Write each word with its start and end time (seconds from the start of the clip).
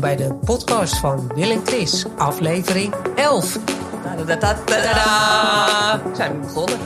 bij 0.00 0.16
de 0.16 0.34
podcast 0.34 0.98
van 0.98 1.32
Will 1.34 1.50
en 1.50 1.66
Chris, 1.66 2.04
aflevering 2.16 2.94
11. 3.16 3.58
Tadaa! 4.64 6.00
Zijn 6.14 6.32
we 6.32 6.46
begonnen. 6.46 6.78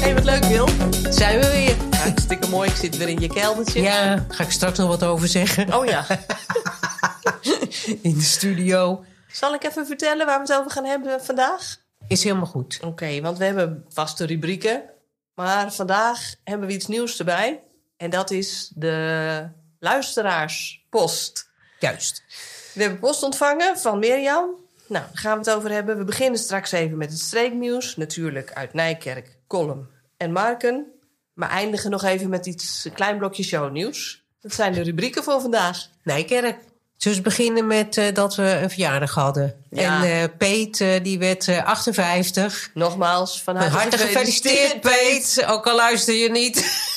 hey, 0.00 0.14
wat 0.14 0.24
leuk 0.24 0.44
Wil. 0.44 0.68
Zijn 1.10 1.40
we 1.40 1.50
weer? 1.50 1.76
Hartstikke 2.00 2.48
mooi, 2.48 2.70
ik 2.70 2.76
zit 2.76 2.96
weer 2.96 3.08
in 3.08 3.20
je 3.20 3.28
keldertje. 3.28 3.82
Ja, 3.82 4.24
ga 4.28 4.44
ik 4.44 4.50
straks 4.50 4.78
nog 4.78 4.88
wat 4.88 5.04
over 5.04 5.28
zeggen. 5.28 5.74
Oh 5.74 5.86
ja. 5.86 6.04
In 8.02 8.14
de 8.14 8.20
studio. 8.20 9.04
Zal 9.32 9.54
ik 9.54 9.64
even 9.64 9.86
vertellen 9.86 10.26
waar 10.26 10.40
we 10.42 10.52
het 10.52 10.60
over 10.60 10.70
gaan 10.70 10.84
hebben 10.84 11.24
vandaag? 11.24 11.76
Is 12.08 12.22
helemaal 12.22 12.46
goed. 12.46 12.78
Oké, 12.84 13.20
want 13.20 13.38
we 13.38 13.44
hebben 13.44 13.84
vaste 13.88 14.26
rubrieken. 14.26 14.82
Maar 15.34 15.72
vandaag 15.72 16.34
hebben 16.44 16.66
we 16.66 16.74
iets 16.74 16.86
nieuws 16.86 17.18
erbij. 17.18 17.60
En 18.00 18.10
dat 18.10 18.30
is 18.30 18.70
de 18.74 19.48
luisteraarspost. 19.78 21.50
Juist. 21.78 22.22
We 22.74 22.82
hebben 22.82 23.00
post 23.00 23.22
ontvangen 23.22 23.78
van 23.78 23.98
Mirjam. 23.98 24.48
Nou, 24.86 25.04
daar 25.04 25.10
gaan 25.12 25.32
we 25.32 25.38
het 25.38 25.56
over 25.56 25.70
hebben. 25.70 25.98
We 25.98 26.04
beginnen 26.04 26.38
straks 26.38 26.72
even 26.72 26.98
met 26.98 27.10
het 27.10 27.20
streeknieuws. 27.20 27.96
Natuurlijk 27.96 28.52
uit 28.52 28.74
Nijkerk, 28.74 29.36
Kolm 29.46 29.88
en 30.16 30.32
Marken. 30.32 30.86
Maar 31.32 31.50
eindigen 31.50 31.90
nog 31.90 32.04
even 32.04 32.28
met 32.28 32.46
iets, 32.46 32.84
een 32.84 32.92
klein 32.92 33.18
blokje 33.18 33.42
shownieuws. 33.42 34.24
Dat 34.40 34.54
zijn 34.54 34.72
de 34.72 34.82
rubrieken 34.82 35.24
voor 35.24 35.40
vandaag. 35.40 35.88
Nijkerk. 36.02 36.58
We 36.98 37.20
beginnen 37.20 37.66
met 37.66 37.96
eh, 37.96 38.14
dat 38.14 38.34
we 38.34 38.58
een 38.62 38.70
verjaardag 38.70 39.14
hadden. 39.14 39.64
Ja. 39.70 40.04
En 40.04 40.22
eh, 40.22 40.28
Peet, 40.38 40.80
eh, 40.80 41.02
die 41.02 41.18
werd 41.18 41.48
eh, 41.48 41.64
58. 41.64 42.70
Nogmaals, 42.74 43.42
van 43.42 43.56
harte, 43.56 43.76
Hartelijk 43.76 44.10
gefeliciteerd, 44.10 44.80
Peet. 44.80 45.44
Ook 45.46 45.66
al 45.66 45.76
luister 45.76 46.14
je 46.14 46.30
niet. 46.30 46.88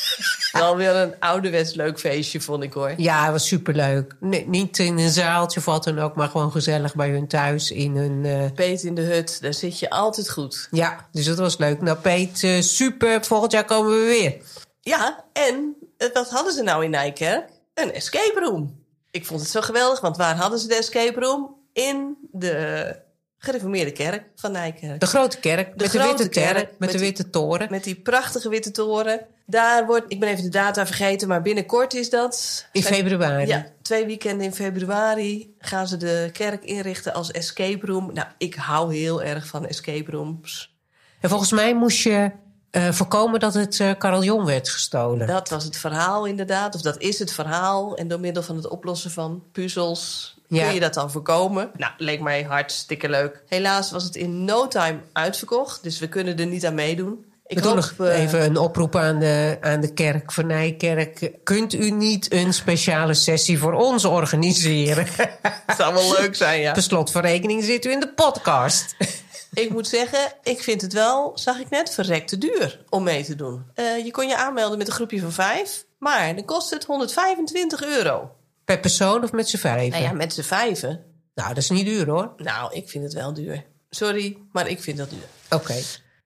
Wel 0.60 0.76
weer 0.76 0.96
een 0.96 1.14
ouderwets 1.20 1.74
leuk 1.74 2.00
feestje, 2.00 2.42
vond 2.42 2.64
ik 2.64 2.74
hoor. 2.74 2.94
Ja, 2.98 3.24
het 3.24 3.32
was 3.32 3.48
superleuk. 3.48 4.16
Nee, 4.20 4.48
niet 4.48 4.80
in 4.80 4.98
een 4.98 5.10
zaaltje 5.10 5.60
of 5.60 5.66
wat 5.66 5.84
dan 5.84 6.00
ook, 6.00 6.16
maar 6.16 6.30
gewoon 6.30 6.52
gezellig 6.52 6.96
bij 6.96 7.10
hun 7.10 7.28
thuis 7.28 7.72
in 7.72 7.96
hun... 7.98 8.26
eh, 8.26 8.52
Peet 8.56 8.84
in 8.84 8.96
de 8.96 9.02
hut, 9.02 9.42
daar 9.42 9.54
zit 9.54 9.80
je 9.80 9.90
altijd 9.90 10.30
goed. 10.30 10.68
ja, 10.72 11.08
dus 11.12 11.26
dat 11.26 11.38
was 11.38 11.58
leuk. 11.58 11.82
Nou, 11.82 11.98
Peet, 11.98 12.44
eh, 12.44 12.62
super. 12.62 13.26
Volgend 13.26 13.52
jaar 13.52 13.66
komen 13.66 13.92
we 14.00 14.06
weer. 14.06 14.36
Ja, 14.82 15.24
en 15.34 15.76
eh, 15.98 16.08
wat 16.14 16.30
hadden 16.30 16.54
ze 16.54 16.64
nou 16.64 16.84
in 16.84 16.90
Nijkerk? 16.90 17.50
Een 17.74 17.94
escape 17.94 18.40
room. 18.40 18.82
Ik 19.12 19.26
vond 19.26 19.40
het 19.42 19.50
zo 19.50 19.62
geweldig, 19.62 20.02
want 20.02 20.18
waar 20.18 20.36
hadden 20.36 20.60
ze 20.60 20.68
de 20.68 20.76
escape 20.76 21.20
room? 21.20 21.56
In 21.74 22.18
de 22.32 22.96
gereformeerde 23.44 23.92
kerk 23.92 24.24
van 24.36 24.52
Nijkerk. 24.52 25.00
De 25.00 25.06
grote 25.06 25.38
kerk, 25.38 25.70
met 25.70 25.80
de 25.80 26.00
grote 26.00 26.08
witte 26.08 26.30
kerk, 26.30 26.56
kerk, 26.56 26.70
met, 26.70 26.80
met 26.80 26.92
de 26.92 27.00
witte 27.00 27.30
toren. 27.30 27.68
Met 27.70 27.84
die 27.84 27.96
prachtige 27.96 28.50
witte 28.50 28.72
toren. 28.72 29.26
Daar 29.46 29.86
wordt, 29.86 30.06
ik 30.08 30.20
ben 30.20 30.30
even 30.30 30.44
de 30.44 30.50
data 30.50 30.86
vergeten, 30.86 31.28
maar 31.28 31.42
binnenkort 31.42 31.94
is 31.94 32.10
dat. 32.10 32.66
In 32.72 32.84
februari. 32.84 33.48
Ja, 33.48 33.66
twee 33.82 34.06
weekenden 34.06 34.46
in 34.46 34.54
februari 34.54 35.56
gaan 35.60 35.88
ze 35.88 35.98
de 35.98 36.30
kerk 36.34 36.64
inrichten 36.64 37.14
als 37.14 37.32
escape 37.32 37.86
room. 37.86 38.14
Nou, 38.14 38.28
ik 38.38 38.56
hou 38.56 38.96
heel 38.96 39.24
erg 39.24 39.48
van 39.48 39.68
escape 39.68 40.12
rooms. 40.12 40.76
En 41.20 41.30
volgens 41.30 41.52
mij 41.52 41.76
moest 41.76 42.04
je 42.04 42.32
eh, 42.70 42.92
voorkomen 42.92 43.40
dat 43.40 43.54
het 43.54 43.80
eh 43.80 43.92
carillon 43.98 44.46
werd 44.46 44.70
gestolen. 44.70 45.28
Dat 45.28 45.50
was 45.50 45.64
het 45.64 45.78
verhaal 45.78 46.26
inderdaad, 46.26 46.76
of 46.76 46.82
dat 46.82 47.02
is 47.02 47.20
het 47.20 47.34
verhaal. 47.34 47.96
En 47.96 48.08
door 48.08 48.20
middel 48.20 48.44
van 48.44 48.56
het 48.56 48.68
oplossen 48.68 49.12
van 49.12 49.44
puzzels 49.52 50.33
Ja. 50.48 50.64
kun 50.64 50.74
je 50.74 50.80
dat 50.80 50.94
dan 50.94 51.12
voorkomen. 51.12 51.72
Nou, 51.78 51.92
leek 51.98 52.20
mij 52.20 52.44
hartstikke 52.44 53.10
leuk. 53.10 53.44
Helaas 53.48 53.92
was 53.92 54.04
het 54.04 54.16
in 54.16 54.46
no 54.46 54.68
time 54.68 55.00
uitverkocht, 55.14 55.84
dus 55.84 56.00
we 56.00 56.08
kunnen 56.08 56.40
er 56.40 56.46
niet 56.46 56.66
aan 56.66 56.74
meedoen. 56.74 57.26
Ik 57.46 57.60
hoop, 57.60 57.76
nog 57.76 57.94
eh, 58.00 58.22
even 58.22 58.44
een 58.44 58.58
oproep 58.58 58.96
aan 58.96 59.20
de, 59.20 59.58
aan 59.62 59.82
de 59.82 59.94
kerk 59.94 60.32
van 60.32 60.48
Nijkerk. 60.48 61.32
Kunt 61.44 61.74
u 61.74 61.92
niet 61.92 62.34
een 62.34 62.54
speciale 62.54 63.14
sessie 63.14 63.60
voor 63.60 63.74
ons 63.74 64.06
organiseren? 64.06 65.06
Het 65.66 65.78
zou 65.78 65.94
wel 65.94 66.16
leuk 66.20 66.36
zijn, 66.36 66.62
ja. 66.62 66.72
Per 66.72 66.84
slot 66.84 67.12
van 67.12 67.22
rekening 67.22 67.64
zit 67.64 67.86
u 67.86 67.92
in 67.92 68.00
de 68.00 68.14
podcast. 68.14 68.96
Ik 69.54 69.70
moet 69.70 69.88
zeggen, 69.88 70.20
ik 70.44 70.62
vind 70.62 70.82
het 70.82 70.94
wel, 70.94 71.32
zag 71.36 71.60
ik 71.60 71.70
net, 71.70 71.94
verrekte 71.94 72.38
duur 72.38 72.80
om 72.90 73.04
mee 73.04 73.24
te 73.24 73.36
doen. 73.36 73.66
Eh, 73.74 74.06
je 74.06 74.12
kon 74.12 74.28
je 74.28 74.38
aanmelden 74.38 74.78
met 74.78 74.88
een 74.88 74.94
groepje 74.94 75.20
van 75.20 75.32
vijf, 75.32 75.86
maar 75.98 76.36
dan 76.36 76.46
kost 76.46 76.70
het 76.70 76.86
125 76.86 77.84
euro. 77.84 78.32
Per 78.66 78.80
persoon 78.80 79.24
of 79.24 79.32
met 79.32 79.50
z'n 79.50 79.58
vijven? 79.58 79.90
Nou 79.90 80.04
ja, 80.04 80.12
met 80.12 80.34
z'n 80.34 80.42
vijven. 80.42 81.04
Nou, 81.36 81.48
dat 81.48 81.58
is 81.58 81.70
niet 81.70 81.86
duur 81.86 82.10
hoor. 82.10 82.34
Nou, 82.38 82.74
ik 82.74 82.90
vind 82.90 83.04
het 83.04 83.14
wel 83.14 83.34
duur. 83.34 83.64
Sorry, 83.90 84.38
maar 84.52 84.68
ik 84.70 84.82
vind 84.82 84.98
dat 84.98 85.10
duur. 85.10 85.28
Oké. 85.50 85.76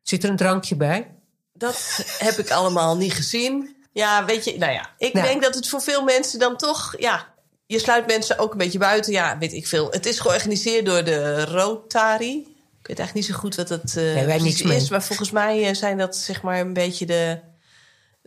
Zit 0.02 0.24
er 0.24 0.30
een 0.30 0.36
drankje 0.36 0.76
bij? 0.76 1.16
Dat 1.54 2.04
heb 2.18 2.34
ik 2.38 2.50
allemaal 2.52 2.98
niet 2.98 3.14
gezien. 3.14 3.76
Ja, 3.94 4.26
weet 4.26 4.44
je, 4.46 4.58
nou 4.58 4.72
ja, 4.72 4.90
ik 4.98 5.14
Nou. 5.14 5.26
denk 5.28 5.42
dat 5.42 5.56
het 5.56 5.70
voor 5.70 5.82
veel 5.82 6.04
mensen 6.04 6.40
dan 6.40 6.58
toch, 6.58 6.96
ja, 7.00 7.34
je 7.66 7.80
sluit 7.80 8.08
mensen 8.08 8.38
ook 8.40 8.52
een 8.52 8.58
beetje 8.58 8.80
buiten. 8.80 9.12
Ja, 9.12 9.38
weet 9.38 9.54
ik 9.54 9.68
veel. 9.68 9.92
Het 9.92 10.06
is 10.06 10.20
georganiseerd 10.20 10.86
door 10.86 11.04
de 11.04 11.46
Rotary. 11.46 12.38
Ik 12.82 12.88
weet 12.88 13.00
eigenlijk 13.00 13.14
niet 13.14 13.26
zo 13.26 13.34
goed 13.42 13.56
wat 13.56 13.68
dat 13.68 13.92
wij 13.94 14.24
precies 14.24 14.44
niks 14.44 14.62
mee. 14.64 14.78
is, 14.78 14.90
maar 14.90 15.04
volgens 15.04 15.32
mij 15.32 15.68
eh, 15.68 15.74
zijn 15.76 15.98
dat 15.98 16.16
zeg 16.16 16.42
maar 16.42 16.60
een 16.60 16.74
beetje 16.74 17.06
de. 17.06 17.40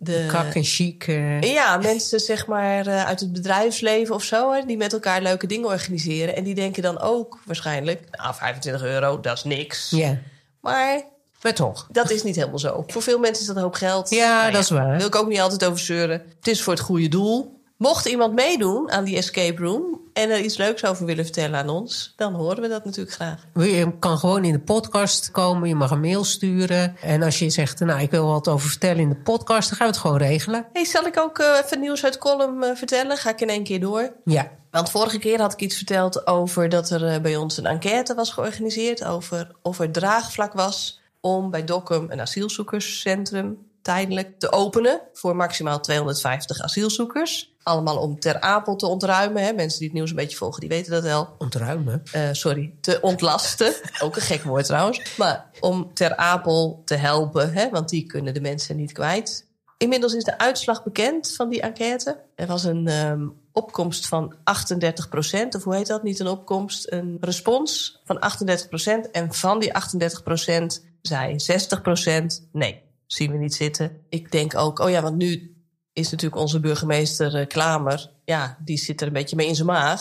De 0.02 0.26
Kak 0.28 0.54
en 0.54 0.64
chic. 0.64 1.06
eh. 1.06 1.40
ja, 1.42 1.76
mensen 1.76 2.20
zeg 2.20 2.46
maar 2.46 2.86
eh, 2.86 3.04
uit 3.04 3.20
het 3.20 3.32
bedrijfsleven 3.32 4.14
of 4.14 4.22
zo, 4.24 4.52
hè, 4.52 4.62
die 4.66 4.76
met 4.76 4.92
elkaar 4.92 5.22
leuke 5.22 5.46
dingen 5.46 5.68
organiseren. 5.68 6.36
En 6.36 6.44
die 6.44 6.54
denken 6.54 6.82
dan 6.82 7.00
ook 7.00 7.38
waarschijnlijk, 7.44 8.02
nou, 8.10 8.34
25 8.34 8.82
euro, 8.82 9.20
dat 9.20 9.36
is 9.36 9.44
niks. 9.44 9.90
Ja, 9.90 10.18
Maar 10.60 11.02
maar 11.42 11.54
toch. 11.54 11.86
dat 11.90 12.10
is 12.10 12.22
niet 12.22 12.36
helemaal 12.36 12.58
zo. 12.58 12.84
Voor 12.86 13.02
veel 13.02 13.18
mensen 13.18 13.40
is 13.40 13.46
dat 13.46 13.56
een 13.56 13.62
hoop 13.62 13.74
geld. 13.74 14.10
Ja, 14.10 14.40
Nou 14.40 14.52
dat 14.52 14.62
is 14.62 14.70
waar. 14.70 14.86
Daar 14.88 14.96
wil 14.96 15.06
ik 15.06 15.14
ook 15.14 15.28
niet 15.28 15.40
altijd 15.40 15.64
over 15.64 15.78
zeuren. 15.78 16.22
Het 16.38 16.48
is 16.48 16.62
voor 16.62 16.72
het 16.72 16.82
goede 16.82 17.08
doel. 17.08 17.59
Mocht 17.80 18.06
iemand 18.06 18.34
meedoen 18.34 18.90
aan 18.90 19.04
die 19.04 19.16
escape 19.16 19.62
room 19.62 20.00
en 20.12 20.30
er 20.30 20.40
iets 20.40 20.56
leuks 20.56 20.84
over 20.84 21.06
willen 21.06 21.24
vertellen 21.24 21.58
aan 21.58 21.68
ons, 21.68 22.12
dan 22.16 22.34
horen 22.34 22.62
we 22.62 22.68
dat 22.68 22.84
natuurlijk 22.84 23.14
graag. 23.14 23.46
Je 23.54 23.92
kan 23.98 24.18
gewoon 24.18 24.44
in 24.44 24.52
de 24.52 24.60
podcast 24.60 25.30
komen. 25.30 25.68
Je 25.68 25.74
mag 25.74 25.90
een 25.90 26.00
mail 26.00 26.24
sturen. 26.24 26.96
En 27.02 27.22
als 27.22 27.38
je 27.38 27.50
zegt, 27.50 27.80
nou, 27.80 28.00
ik 28.00 28.10
wil 28.10 28.26
wat 28.26 28.48
over 28.48 28.68
vertellen 28.68 28.98
in 28.98 29.08
de 29.08 29.16
podcast, 29.16 29.68
dan 29.68 29.78
gaan 29.78 29.86
we 29.86 29.92
het 29.92 30.02
gewoon 30.02 30.16
regelen. 30.16 30.66
Hey, 30.72 30.84
zal 30.84 31.06
ik 31.06 31.18
ook 31.18 31.38
eh, 31.38 31.60
even 31.64 31.80
nieuws 31.80 32.04
uit 32.04 32.18
column 32.18 32.62
eh, 32.62 32.76
vertellen? 32.76 33.16
Ga 33.16 33.30
ik 33.30 33.40
in 33.40 33.48
één 33.48 33.64
keer 33.64 33.80
door. 33.80 34.12
Ja. 34.24 34.50
Want 34.70 34.90
vorige 34.90 35.18
keer 35.18 35.40
had 35.40 35.52
ik 35.52 35.60
iets 35.60 35.76
verteld 35.76 36.26
over 36.26 36.68
dat 36.68 36.90
er 36.90 37.06
eh, 37.06 37.20
bij 37.20 37.36
ons 37.36 37.56
een 37.56 37.66
enquête 37.66 38.14
was 38.14 38.30
georganiseerd 38.30 39.04
over 39.04 39.50
of 39.62 39.78
er 39.78 39.90
draagvlak 39.90 40.52
was 40.52 41.00
om 41.20 41.50
bij 41.50 41.64
Dokkum 41.64 42.06
een 42.08 42.20
asielzoekerscentrum 42.20 43.69
tijdelijk 43.82 44.38
te 44.38 44.52
openen 44.52 45.00
voor 45.12 45.36
maximaal 45.36 45.80
250 45.80 46.60
asielzoekers. 46.60 47.54
Allemaal 47.62 47.98
om 47.98 48.20
Ter 48.20 48.40
Apel 48.40 48.76
te 48.76 48.86
ontruimen. 48.86 49.42
Hè. 49.42 49.52
Mensen 49.52 49.78
die 49.78 49.88
het 49.88 49.96
nieuws 49.96 50.10
een 50.10 50.16
beetje 50.16 50.36
volgen, 50.36 50.60
die 50.60 50.68
weten 50.68 50.92
dat 50.92 51.02
wel. 51.02 51.34
Ontruimen. 51.38 52.02
Eh, 52.12 52.28
sorry, 52.32 52.74
te 52.80 52.98
ontlasten. 53.00 53.74
Ook 54.04 54.16
een 54.16 54.22
gek 54.22 54.42
woord 54.42 54.64
trouwens. 54.64 55.16
Maar 55.16 55.50
om 55.60 55.94
Ter 55.94 56.16
Apel 56.16 56.82
te 56.84 56.94
helpen, 56.94 57.52
hè, 57.52 57.70
want 57.70 57.88
die 57.88 58.06
kunnen 58.06 58.34
de 58.34 58.40
mensen 58.40 58.76
niet 58.76 58.92
kwijt. 58.92 59.48
Inmiddels 59.76 60.14
is 60.14 60.24
de 60.24 60.38
uitslag 60.38 60.82
bekend 60.82 61.34
van 61.34 61.48
die 61.48 61.60
enquête. 61.60 62.20
Er 62.34 62.46
was 62.46 62.64
een 62.64 62.86
ehm, 62.88 63.28
opkomst 63.52 64.06
van 64.06 64.34
38 64.44 65.08
procent. 65.08 65.54
Of 65.54 65.64
hoe 65.64 65.74
heet 65.74 65.86
dat? 65.86 66.02
Niet 66.02 66.20
een 66.20 66.26
opkomst, 66.26 66.92
een 66.92 67.16
respons 67.20 68.00
van 68.04 68.18
38 68.18 68.68
procent. 68.68 69.10
En 69.10 69.34
van 69.34 69.58
die 69.58 69.74
38 69.74 70.22
procent 70.22 70.84
zei 71.02 71.40
60 71.40 71.82
procent 71.82 72.48
nee, 72.52 72.82
zien 73.12 73.30
we 73.30 73.38
niet 73.38 73.54
zitten. 73.54 74.04
Ik 74.08 74.32
denk 74.32 74.56
ook, 74.56 74.78
oh 74.78 74.90
ja, 74.90 75.02
want 75.02 75.16
nu 75.16 75.56
is 75.92 76.10
natuurlijk 76.10 76.40
onze 76.40 76.60
burgemeester 76.60 77.34
eh, 77.34 77.46
Klamer... 77.46 78.10
ja, 78.24 78.58
die 78.64 78.78
zit 78.78 79.00
er 79.00 79.06
een 79.06 79.12
beetje 79.12 79.36
mee 79.36 79.46
in 79.46 79.54
zijn 79.54 79.66
maag. 79.66 80.00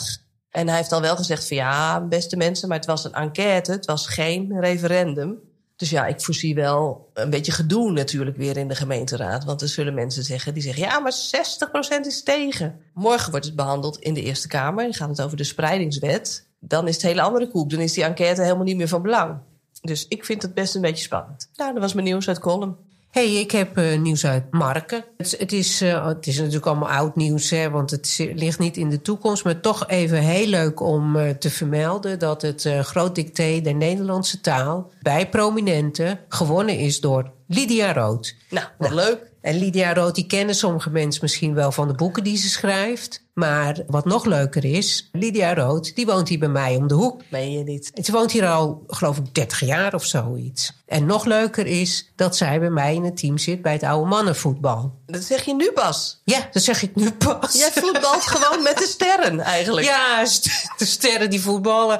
En 0.50 0.68
hij 0.68 0.76
heeft 0.76 0.92
al 0.92 1.00
wel 1.00 1.16
gezegd 1.16 1.48
van 1.48 1.56
ja, 1.56 2.00
beste 2.00 2.36
mensen, 2.36 2.68
maar 2.68 2.76
het 2.76 2.86
was 2.86 3.04
een 3.04 3.12
enquête, 3.12 3.72
het 3.72 3.86
was 3.86 4.06
geen 4.06 4.60
referendum. 4.60 5.38
Dus 5.76 5.90
ja, 5.90 6.06
ik 6.06 6.20
voorzie 6.20 6.54
wel 6.54 7.10
een 7.14 7.30
beetje 7.30 7.52
gedoe 7.52 7.92
natuurlijk 7.92 8.36
weer 8.36 8.56
in 8.56 8.68
de 8.68 8.74
gemeenteraad. 8.74 9.44
Want 9.44 9.62
er 9.62 9.68
zullen 9.68 9.94
mensen 9.94 10.24
zeggen 10.24 10.54
die 10.54 10.62
zeggen 10.62 10.82
ja, 10.82 10.98
maar 10.98 11.14
60% 12.02 12.06
is 12.06 12.22
tegen. 12.22 12.80
Morgen 12.94 13.30
wordt 13.30 13.46
het 13.46 13.56
behandeld 13.56 13.98
in 13.98 14.14
de 14.14 14.22
Eerste 14.22 14.48
Kamer. 14.48 14.84
Dan 14.84 14.94
gaat 14.94 15.08
het 15.08 15.22
over 15.22 15.36
de 15.36 15.44
spreidingswet. 15.44 16.48
Dan 16.60 16.88
is 16.88 16.94
het 16.94 17.02
hele 17.02 17.22
andere 17.22 17.48
koek. 17.48 17.70
Dan 17.70 17.80
is 17.80 17.92
die 17.92 18.04
enquête 18.04 18.42
helemaal 18.42 18.64
niet 18.64 18.76
meer 18.76 18.88
van 18.88 19.02
belang. 19.02 19.38
Dus 19.80 20.08
ik 20.08 20.24
vind 20.24 20.42
het 20.42 20.54
best 20.54 20.74
een 20.74 20.80
beetje 20.80 21.04
spannend. 21.04 21.50
Nou, 21.54 21.72
dat 21.72 21.82
was 21.82 21.92
mijn 21.92 22.06
nieuws 22.06 22.28
uit 22.28 22.38
Column. 22.38 22.76
Hey, 23.10 23.34
ik 23.34 23.50
heb 23.50 23.76
eh, 23.76 23.98
nieuws 23.98 24.26
uit 24.26 24.50
Marken. 24.50 25.04
Het, 25.16 25.34
het, 25.38 25.52
is, 25.52 25.80
eh, 25.80 26.06
het 26.06 26.26
is 26.26 26.38
natuurlijk 26.38 26.66
allemaal 26.66 26.90
oud 26.90 27.16
nieuws, 27.16 27.50
hè, 27.50 27.70
want 27.70 27.90
het 27.90 28.30
ligt 28.34 28.58
niet 28.58 28.76
in 28.76 28.90
de 28.90 29.02
toekomst. 29.02 29.44
Maar 29.44 29.60
toch 29.60 29.88
even 29.88 30.18
heel 30.18 30.46
leuk 30.46 30.80
om 30.80 31.16
eh, 31.16 31.30
te 31.30 31.50
vermelden 31.50 32.18
dat 32.18 32.42
het 32.42 32.68
groot 32.80 33.14
dicté 33.14 33.60
der 33.60 33.74
Nederlandse 33.74 34.40
taal 34.40 34.90
bij 35.02 35.28
prominenten 35.28 36.18
gewonnen 36.28 36.78
is 36.78 37.00
door 37.00 37.30
Lydia 37.46 37.92
Rood. 37.92 38.34
Nou, 38.50 38.66
wat 38.78 38.90
leuk. 38.90 39.29
En 39.40 39.58
Lydia 39.58 39.94
Rood, 39.94 40.14
die 40.14 40.26
kennen 40.26 40.54
sommige 40.54 40.90
mensen 40.90 41.22
misschien 41.22 41.54
wel 41.54 41.72
van 41.72 41.88
de 41.88 41.94
boeken 41.94 42.24
die 42.24 42.36
ze 42.36 42.48
schrijft. 42.48 43.22
Maar 43.34 43.78
wat 43.86 44.04
nog 44.04 44.24
leuker 44.24 44.64
is, 44.64 45.08
Lydia 45.12 45.54
Rood, 45.54 45.94
die 45.94 46.06
woont 46.06 46.28
hier 46.28 46.38
bij 46.38 46.48
mij 46.48 46.76
om 46.76 46.88
de 46.88 46.94
hoek. 46.94 47.22
Meen 47.28 47.52
je 47.52 47.64
niet? 47.64 47.90
En 47.94 48.04
ze 48.04 48.12
woont 48.12 48.32
hier 48.32 48.46
al, 48.48 48.84
geloof 48.86 49.16
ik, 49.18 49.34
30 49.34 49.60
jaar 49.60 49.94
of 49.94 50.04
zoiets. 50.04 50.72
En 50.86 51.06
nog 51.06 51.24
leuker 51.24 51.66
is 51.66 52.10
dat 52.16 52.36
zij 52.36 52.58
bij 52.60 52.70
mij 52.70 52.94
in 52.94 53.04
het 53.04 53.16
team 53.16 53.38
zit 53.38 53.62
bij 53.62 53.72
het 53.72 53.82
oude 53.82 54.08
mannenvoetbal. 54.08 54.94
Dat 55.06 55.22
zeg 55.22 55.44
je 55.44 55.54
nu 55.54 55.70
pas. 55.72 56.20
Ja, 56.24 56.48
dat 56.52 56.62
zeg 56.62 56.82
ik 56.82 56.94
nu 56.94 57.10
pas. 57.12 57.54
Jij 57.58 57.70
voetbalt 57.72 58.22
gewoon 58.36 58.62
met 58.62 58.78
de 58.78 58.86
sterren 58.86 59.40
eigenlijk. 59.40 59.86
Ja, 59.86 60.24
st- 60.24 60.68
de 60.76 60.84
sterren 60.84 61.30
die 61.30 61.40
voetballen. 61.40 61.98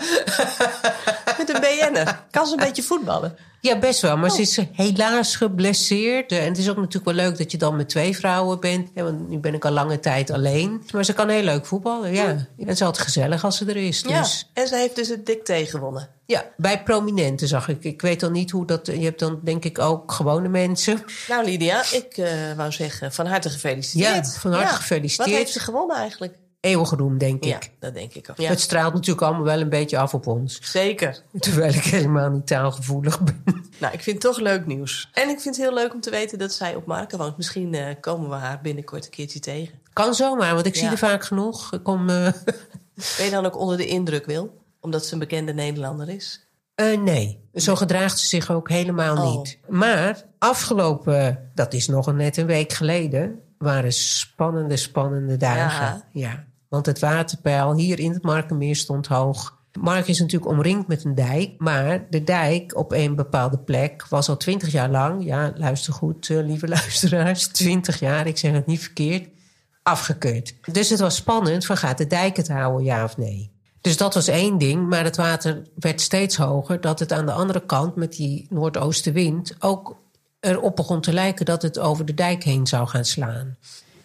Met 1.38 1.48
een 1.54 1.60
BN'er. 1.60 2.24
Kan 2.30 2.46
ze 2.46 2.52
een 2.52 2.64
beetje 2.66 2.82
voetballen? 2.82 3.36
Ja, 3.60 3.78
best 3.78 4.00
wel. 4.00 4.16
Maar 4.16 4.30
ze 4.30 4.40
is 4.40 4.58
helaas 4.72 5.36
geblesseerd. 5.36 6.32
En 6.32 6.44
het 6.44 6.58
is 6.58 6.68
ook 6.68 6.76
natuurlijk 6.76 7.04
wel 7.04 7.14
leuk 7.14 7.38
dat 7.38 7.50
je 7.50 7.58
dan 7.58 7.76
met 7.76 7.88
twee 7.88 8.16
vrouwen 8.16 8.60
bent. 8.60 8.88
Ja, 8.94 9.02
want 9.02 9.28
nu 9.28 9.38
ben 9.38 9.54
ik 9.54 9.64
al 9.64 9.70
lange 9.70 10.00
tijd 10.00 10.30
alleen. 10.30 10.82
Maar 10.92 11.04
ze 11.04 11.12
kan 11.12 11.28
heel 11.28 11.42
leuk 11.42 11.66
voetballen, 11.66 12.12
ja. 12.12 12.26
En 12.26 12.48
is 12.56 12.82
altijd 12.82 13.04
gezellig 13.04 13.44
als 13.44 13.56
ze 13.56 13.64
er 13.64 13.76
is. 13.76 14.02
Dus. 14.02 14.12
Ja. 14.54 14.62
En 14.62 14.68
ze 14.68 14.76
heeft 14.76 14.96
dus 14.96 15.08
het 15.08 15.26
dicté 15.26 15.66
gewonnen. 15.66 16.08
Ja, 16.26 16.44
bij 16.56 16.82
prominenten 16.82 17.48
zag 17.48 17.68
ik. 17.68 17.84
Ik 17.84 18.02
weet 18.02 18.20
dan 18.20 18.32
niet 18.32 18.50
hoe 18.50 18.66
dat... 18.66 18.86
Je 18.86 18.92
hebt 18.92 19.18
dan 19.18 19.40
denk 19.44 19.64
ik 19.64 19.78
ook 19.78 20.12
gewone 20.12 20.48
mensen. 20.48 21.04
Nou 21.28 21.44
Lydia, 21.44 21.82
ik 21.92 22.16
eh, 22.16 22.52
wou 22.56 22.72
zeggen 22.72 23.12
van 23.12 23.26
harte 23.26 23.50
gefeliciteerd. 23.50 24.26
Ja, 24.26 24.40
van 24.40 24.52
harte 24.52 24.74
gefeliciteerd. 24.74 25.28
Wat 25.28 25.38
heeft 25.38 25.52
ze 25.52 25.60
gewonnen 25.60 25.96
eigenlijk? 25.96 26.34
Eeuwige 26.60 26.96
roem, 26.96 27.18
denk 27.18 27.44
Ja, 27.44 27.56
ik. 27.56 27.70
dat 27.78 27.94
denk 27.94 28.14
ik 28.14 28.30
ook. 28.30 28.36
Ja. 28.36 28.48
Het 28.48 28.60
straalt 28.60 28.94
natuurlijk 28.94 29.26
allemaal 29.26 29.44
wel 29.44 29.60
een 29.60 29.68
beetje 29.68 29.98
af 29.98 30.14
op 30.14 30.26
ons. 30.26 30.58
Zeker. 30.62 31.22
Terwijl 31.38 31.72
ik 31.74 31.84
helemaal 31.84 32.30
niet 32.30 32.46
taalgevoelig 32.46 33.20
ben. 33.20 33.42
Nou, 33.78 33.92
ik 33.94 34.00
vind 34.02 34.22
het 34.22 34.32
toch 34.34 34.40
leuk 34.42 34.66
nieuws. 34.66 35.08
En 35.12 35.28
ik 35.28 35.40
vind 35.40 35.56
het 35.56 35.64
heel 35.64 35.74
leuk 35.74 35.94
om 35.94 36.00
te 36.00 36.10
weten 36.10 36.38
dat 36.38 36.52
zij 36.52 36.74
op 36.74 36.86
Marken 36.86 37.18
woont. 37.18 37.36
Misschien 37.36 37.74
eh, 37.74 37.94
komen 38.00 38.28
we 38.30 38.34
haar 38.34 38.60
binnenkort 38.62 39.04
een 39.04 39.10
keertje 39.10 39.40
tegen. 39.40 39.78
Kan 39.92 40.14
zomaar, 40.14 40.54
want 40.54 40.66
ik 40.66 40.74
zie 40.74 40.84
Ja. 40.84 40.90
er 40.90 40.98
vaak 40.98 41.24
genoeg. 41.24 41.72
Ik 41.72 41.82
kom... 41.82 42.08
eh, 42.08 42.32
Ben 43.16 43.24
je 43.24 43.30
dan 43.30 43.46
ook 43.46 43.58
onder 43.58 43.76
de 43.76 43.86
indruk, 43.86 44.26
Wil? 44.26 44.58
Omdat 44.80 45.06
ze 45.06 45.12
een 45.12 45.18
bekende 45.18 45.52
Nederlander 45.54 46.08
is? 46.08 46.46
Eh, 46.74 46.98
nee, 47.00 47.40
zo 47.54 47.76
gedraagt 47.76 48.18
ze 48.18 48.26
zich 48.26 48.50
ook 48.50 48.68
helemaal 48.68 49.16
Oh. 49.16 49.36
niet. 49.36 49.58
Maar 49.68 50.22
afgelopen, 50.38 51.50
dat 51.54 51.72
is 51.74 51.88
nog 51.88 52.12
net 52.14 52.36
een 52.36 52.46
week 52.46 52.72
geleden, 52.72 53.40
waren 53.58 53.92
spannende, 53.92 54.76
spannende 54.76 55.36
dagen. 55.36 56.04
Ja. 56.12 56.28
Ja. 56.28 56.44
Want 56.70 56.86
het 56.86 56.98
waterpeil 56.98 57.74
hier 57.74 57.98
in 57.98 58.12
het 58.12 58.22
Markenmeer 58.22 58.76
stond 58.76 59.06
hoog. 59.06 59.58
Mark 59.80 60.08
is 60.08 60.18
natuurlijk 60.18 60.50
omringd 60.50 60.86
met 60.86 61.04
een 61.04 61.14
dijk, 61.14 61.50
maar 61.58 62.06
de 62.10 62.24
dijk 62.24 62.76
op 62.76 62.92
een 62.92 63.14
bepaalde 63.14 63.58
plek 63.58 64.06
was 64.08 64.28
al 64.28 64.36
twintig 64.36 64.72
jaar 64.72 64.90
lang, 64.90 65.24
ja, 65.24 65.52
luister 65.56 65.92
goed, 65.92 66.30
eh, 66.30 66.36
lieve 66.36 66.68
luisteraars, 66.78 67.46
twintig 67.46 68.00
jaar, 68.00 68.26
ik 68.26 68.38
zeg 68.38 68.52
het 68.52 68.66
niet 68.66 68.80
verkeerd, 68.80 69.28
afgekeurd. 69.82 70.54
Dus 70.72 70.90
het 70.90 71.00
was 71.00 71.16
spannend 71.16 71.66
van 71.66 71.76
gaat 71.76 71.98
de 71.98 72.06
dijk 72.06 72.36
het 72.36 72.48
houden, 72.48 72.84
ja 72.84 73.04
of 73.04 73.16
nee? 73.16 73.50
Dus 73.80 73.96
dat 73.96 74.14
was 74.14 74.28
één 74.28 74.58
ding, 74.58 74.88
maar 74.88 75.04
het 75.04 75.16
water 75.16 75.62
werd 75.74 76.00
steeds 76.00 76.36
hoger. 76.36 76.80
Dat 76.80 76.98
het 76.98 77.12
aan 77.12 77.26
de 77.26 77.32
andere 77.32 77.66
kant 77.66 77.96
met 77.96 78.12
die 78.12 78.46
noordoostenwind 78.50 79.54
ook 79.58 79.96
erop 80.40 80.76
begon 80.76 81.00
te 81.00 81.12
lijken 81.12 81.44
dat 81.44 81.62
het 81.62 81.78
over 81.78 82.04
de 82.04 82.14
dijk 82.14 82.44
heen 82.44 82.66
zou 82.66 82.88
gaan 82.88 83.04
slaan. 83.04 83.56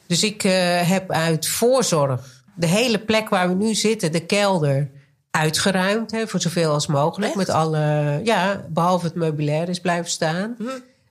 Dus 0.08 0.24
ik 0.24 0.44
eh, 0.44 0.90
heb 0.90 1.12
uit 1.12 1.48
voorzorg 1.48 2.35
de 2.56 2.68
hele 2.68 3.00
plek 3.00 3.30
waar 3.30 3.48
we 3.48 3.56
nu 3.56 3.74
zitten, 3.74 4.12
de 4.12 4.26
kelder, 4.26 4.90
uitgeruimd. 5.32 6.12
Hè, 6.12 6.28
voor 6.28 6.42
zoveel 6.42 6.72
als 6.72 6.88
mogelijk. 6.88 7.28
Echt? 7.28 7.36
Met 7.36 7.50
alle, 7.50 8.20
ja, 8.24 8.66
behalve 8.70 9.06
het 9.06 9.16
meubilair 9.16 9.70
is 9.70 9.80
blijven 9.80 10.12
staan. 10.12 10.58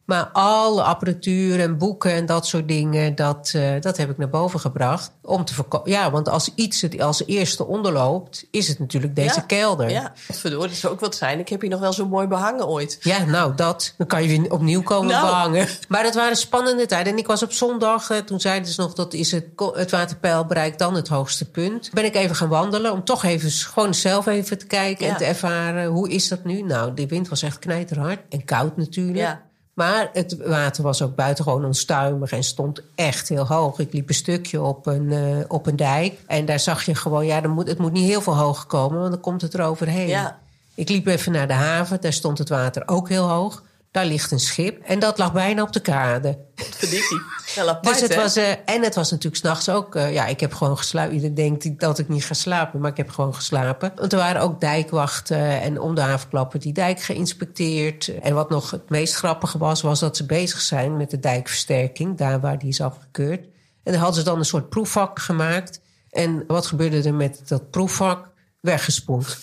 Maar 0.04 0.28
alle 0.32 0.82
apparatuur 0.82 1.60
en 1.60 1.78
boeken 1.78 2.12
en 2.12 2.26
dat 2.26 2.46
soort 2.46 2.68
dingen, 2.68 3.14
dat, 3.14 3.50
eh, 3.54 3.70
dat 3.80 3.96
heb 3.96 4.10
ik 4.10 4.18
naar 4.18 4.28
boven 4.28 4.60
gebracht. 4.60 5.10
Om 5.22 5.44
te. 5.44 5.54
Ja, 5.84 6.10
want 6.10 6.28
als 6.28 6.50
iets 6.54 6.80
het 6.80 7.00
als 7.00 7.26
eerste 7.26 7.66
onderloopt, 7.66 8.46
is 8.50 8.68
het 8.68 8.78
natuurlijk 8.78 9.16
deze 9.16 9.34
Ja. 9.34 9.40
kelder. 9.40 9.90
Ja, 9.90 10.12
verdorie, 10.14 10.68
dat 10.68 10.76
zou 10.78 10.92
ook 10.92 11.00
wat 11.00 11.14
zijn. 11.16 11.38
Ik 11.38 11.48
heb 11.48 11.60
hier 11.60 11.70
nog 11.70 11.80
wel 11.80 11.92
zo 11.92 12.06
mooi 12.08 12.26
behangen 12.26 12.66
ooit. 12.68 12.98
Ja, 13.00 13.24
nou 13.24 13.54
dat. 13.54 13.94
Dan 13.98 14.06
kan 14.06 14.22
je 14.22 14.28
weer 14.40 14.52
opnieuw 14.52 14.82
komen 14.82 15.10
Nou. 15.10 15.26
behangen. 15.26 15.68
Maar 15.88 16.02
dat 16.02 16.14
waren 16.14 16.36
spannende 16.36 16.86
tijden. 16.86 17.12
En 17.12 17.18
ik 17.18 17.26
was 17.26 17.42
op 17.42 17.52
zondag, 17.52 18.10
eh, 18.10 18.18
toen 18.18 18.40
zeiden 18.40 18.72
ze 18.72 18.80
nog 18.80 18.94
dat 18.94 19.12
is 19.14 19.30
het, 19.30 19.44
het 19.74 19.90
waterpeil 19.90 20.44
bereikt 20.44 20.78
dan 20.78 20.94
het 20.94 21.08
hoogste 21.08 21.50
punt. 21.50 21.90
Ben 21.92 22.04
ik 22.04 22.14
even 22.14 22.36
gaan 22.36 22.48
wandelen 22.48 22.92
om 22.92 23.04
toch 23.04 23.24
even 23.24 23.50
gewoon 23.50 23.94
zelf 23.94 24.26
even 24.26 24.58
te 24.58 24.66
kijken 24.66 25.06
Ja. 25.06 25.12
en 25.12 25.18
te 25.18 25.24
ervaren 25.24 25.86
hoe 25.86 26.08
is 26.10 26.28
dat 26.28 26.44
nu. 26.44 26.62
Nou, 26.62 26.94
de 26.94 27.06
wind 27.06 27.28
was 27.28 27.42
echt 27.42 27.58
knijterhard 27.58 28.20
en 28.28 28.44
koud 28.44 28.76
natuurlijk. 28.76 29.16
Ja. 29.18 29.42
Maar 29.74 30.10
het 30.12 30.36
water 30.46 30.82
was 30.82 31.02
ook 31.02 31.14
buitengewoon 31.14 31.64
onstuimig 31.64 32.32
en 32.32 32.44
stond 32.44 32.82
echt 32.94 33.28
heel 33.28 33.46
hoog. 33.46 33.78
Ik 33.78 33.92
liep 33.92 34.08
een 34.08 34.14
stukje 34.14 34.62
op 34.62 34.86
een, 34.86 35.12
eh, 35.12 35.44
op 35.48 35.66
een 35.66 35.76
dijk. 35.76 36.20
En 36.26 36.44
daar 36.44 36.60
zag 36.60 36.84
je 36.84 36.94
gewoon, 36.94 37.26
ja, 37.26 37.42
er 37.42 37.50
moet, 37.50 37.68
het 37.68 37.78
moet 37.78 37.92
niet 37.92 38.08
heel 38.08 38.20
veel 38.20 38.36
hoog 38.36 38.66
komen, 38.66 38.98
want 38.98 39.10
dan 39.10 39.20
komt 39.20 39.42
het 39.42 39.54
eroverheen. 39.54 40.08
Ja. 40.08 40.38
Ik 40.74 40.88
liep 40.88 41.06
even 41.06 41.32
naar 41.32 41.46
de 41.46 41.52
haven, 41.52 42.00
daar 42.00 42.12
stond 42.12 42.38
het 42.38 42.48
water 42.48 42.82
ook 42.86 43.08
heel 43.08 43.28
hoog. 43.28 43.62
Daar 43.94 44.06
ligt 44.06 44.30
een 44.30 44.40
schip 44.40 44.82
en 44.82 44.98
dat 44.98 45.18
lag 45.18 45.32
bijna 45.32 45.62
op 45.62 45.72
de 45.72 45.80
kade. 45.80 46.38
Verdikkie. 46.54 47.20
Wel 47.54 47.68
apart, 47.68 47.94
Dus 47.94 48.00
het 48.00 48.14
hè? 48.14 48.20
was, 48.20 48.36
eh, 48.36 48.50
en 48.64 48.82
het 48.82 48.94
was 48.94 49.10
natuurlijk 49.10 49.42
s'nachts 49.42 49.68
ook. 49.68 49.94
eh, 49.94 50.12
ja, 50.12 50.26
ik 50.26 50.40
heb 50.40 50.54
gewoon 50.54 50.78
geslapen. 50.78 51.14
Iedereen 51.14 51.34
denkt 51.34 51.80
dat 51.80 51.98
ik 51.98 52.08
niet 52.08 52.24
ga 52.24 52.34
slapen, 52.34 52.80
maar 52.80 52.90
ik 52.90 52.96
heb 52.96 53.10
gewoon 53.10 53.34
geslapen. 53.34 53.92
Want 53.96 54.12
er 54.12 54.18
waren 54.18 54.42
ook 54.42 54.60
dijkwachten 54.60 55.60
en 55.60 55.80
om 55.80 55.94
de 55.94 56.00
havenklappen 56.00 56.60
die 56.60 56.72
dijk 56.72 57.02
geïnspecteerd. 57.02 58.18
En 58.20 58.34
wat 58.34 58.50
nog 58.50 58.70
het 58.70 58.90
meest 58.90 59.14
grappige 59.14 59.58
was, 59.58 59.82
was 59.82 60.00
dat 60.00 60.16
ze 60.16 60.26
bezig 60.26 60.60
zijn 60.60 60.96
met 60.96 61.10
de 61.10 61.20
dijkversterking, 61.20 62.18
daar 62.18 62.40
waar 62.40 62.58
die 62.58 62.68
is 62.68 62.80
afgekeurd. 62.80 63.44
En 63.82 63.92
daar 63.92 64.00
hadden 64.00 64.18
ze 64.18 64.24
dan 64.24 64.38
een 64.38 64.44
soort 64.44 64.68
proefvak 64.68 65.18
gemaakt. 65.18 65.80
En 66.10 66.44
wat 66.46 66.66
gebeurde 66.66 67.02
er 67.02 67.14
met 67.14 67.40
dat 67.48 67.70
proefvak? 67.70 68.28
Weggespoeld. 68.60 69.36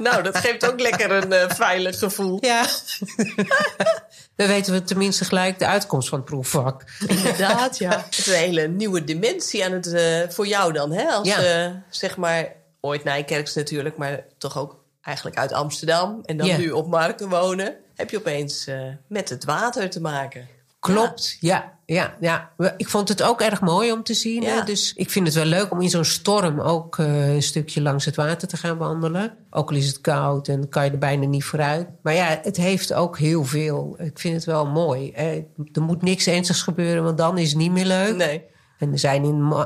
Nou, 0.00 0.22
dat 0.22 0.36
geeft 0.36 0.66
ook 0.72 0.80
lekker 0.80 1.10
een 1.10 1.32
eh, 1.32 1.50
veilig 1.50 1.98
gevoel. 1.98 2.38
Ja. 2.40 2.66
Dan 4.36 4.46
weten 4.48 4.72
we 4.72 4.82
tenminste 4.82 5.24
gelijk 5.24 5.58
de 5.58 5.66
uitkomst 5.66 6.08
van 6.08 6.18
het 6.18 6.28
proefvak. 6.28 6.84
Inderdaad, 7.06 7.78
ja. 7.78 7.90
Het 8.04 8.18
is 8.18 8.26
een 8.26 8.34
hele 8.34 8.68
nieuwe 8.68 9.04
dimensie 9.04 9.64
aan 9.64 9.72
het, 9.72 9.92
eh, 9.92 10.28
voor 10.28 10.46
jou 10.46 10.72
dan, 10.72 10.92
hè? 10.92 11.04
Als, 11.08 11.28
Ja. 11.28 11.42
eh, 11.64 11.70
zeg 11.90 12.16
maar, 12.16 12.52
ooit 12.80 13.04
Nijkerks 13.04 13.54
natuurlijk, 13.54 13.96
maar 13.96 14.24
toch 14.38 14.58
ook 14.58 14.76
eigenlijk 15.02 15.38
uit 15.38 15.52
Amsterdam. 15.52 16.20
En 16.24 16.36
dan 16.36 16.46
Ja. 16.46 16.56
nu 16.56 16.70
op 16.70 16.86
Marken 16.86 17.28
wonen. 17.28 17.74
Heb 17.96 18.10
je 18.10 18.16
opeens 18.18 18.66
met 19.06 19.28
het 19.28 19.44
water 19.44 19.90
te 19.90 20.00
maken. 20.00 20.48
Klopt, 20.80 21.36
ja. 21.40 21.54
ja, 21.56 21.72
ja, 21.94 22.50
Ik 22.76 22.88
vond 22.88 23.08
het 23.08 23.22
ook 23.22 23.40
erg 23.40 23.60
mooi 23.60 23.92
om 23.92 24.02
te 24.02 24.14
zien. 24.14 24.42
Ja. 24.42 24.58
hè. 24.58 24.64
Dus 24.64 24.92
ik 24.96 25.10
vind 25.10 25.26
het 25.26 25.36
wel 25.36 25.44
leuk 25.44 25.70
om 25.70 25.80
in 25.80 25.90
zo'n 25.90 26.04
storm 26.04 26.60
ook 26.60 26.98
eh, 26.98 27.34
een 27.34 27.42
stukje 27.42 27.82
langs 27.82 28.04
het 28.04 28.16
water 28.16 28.48
te 28.48 28.56
gaan 28.56 28.76
wandelen. 28.76 29.34
Ook 29.50 29.70
al 29.70 29.76
is 29.76 29.86
het 29.86 30.00
koud 30.00 30.48
en 30.48 30.68
kan 30.68 30.84
je 30.84 30.90
er 30.90 30.98
bijna 30.98 31.26
niet 31.26 31.44
vooruit. 31.44 31.88
Maar 32.02 32.14
ja, 32.14 32.40
het 32.42 32.56
heeft 32.56 32.92
ook 32.92 33.18
heel 33.18 33.44
veel. 33.44 33.96
Ik 33.98 34.18
vind 34.18 34.34
het 34.34 34.44
wel 34.44 34.66
mooi. 34.66 35.12
hè. 35.14 35.44
Er 35.72 35.82
moet 35.82 36.02
niks 36.02 36.26
ernstigs 36.26 36.62
gebeuren, 36.62 37.04
want 37.04 37.18
dan 37.18 37.38
is 37.38 37.48
het 37.48 37.58
niet 37.58 37.72
meer 37.72 37.86
leuk. 37.86 38.16
Nee. 38.16 38.48
En 38.78 38.92
er 38.92 38.98
zijn 38.98 39.24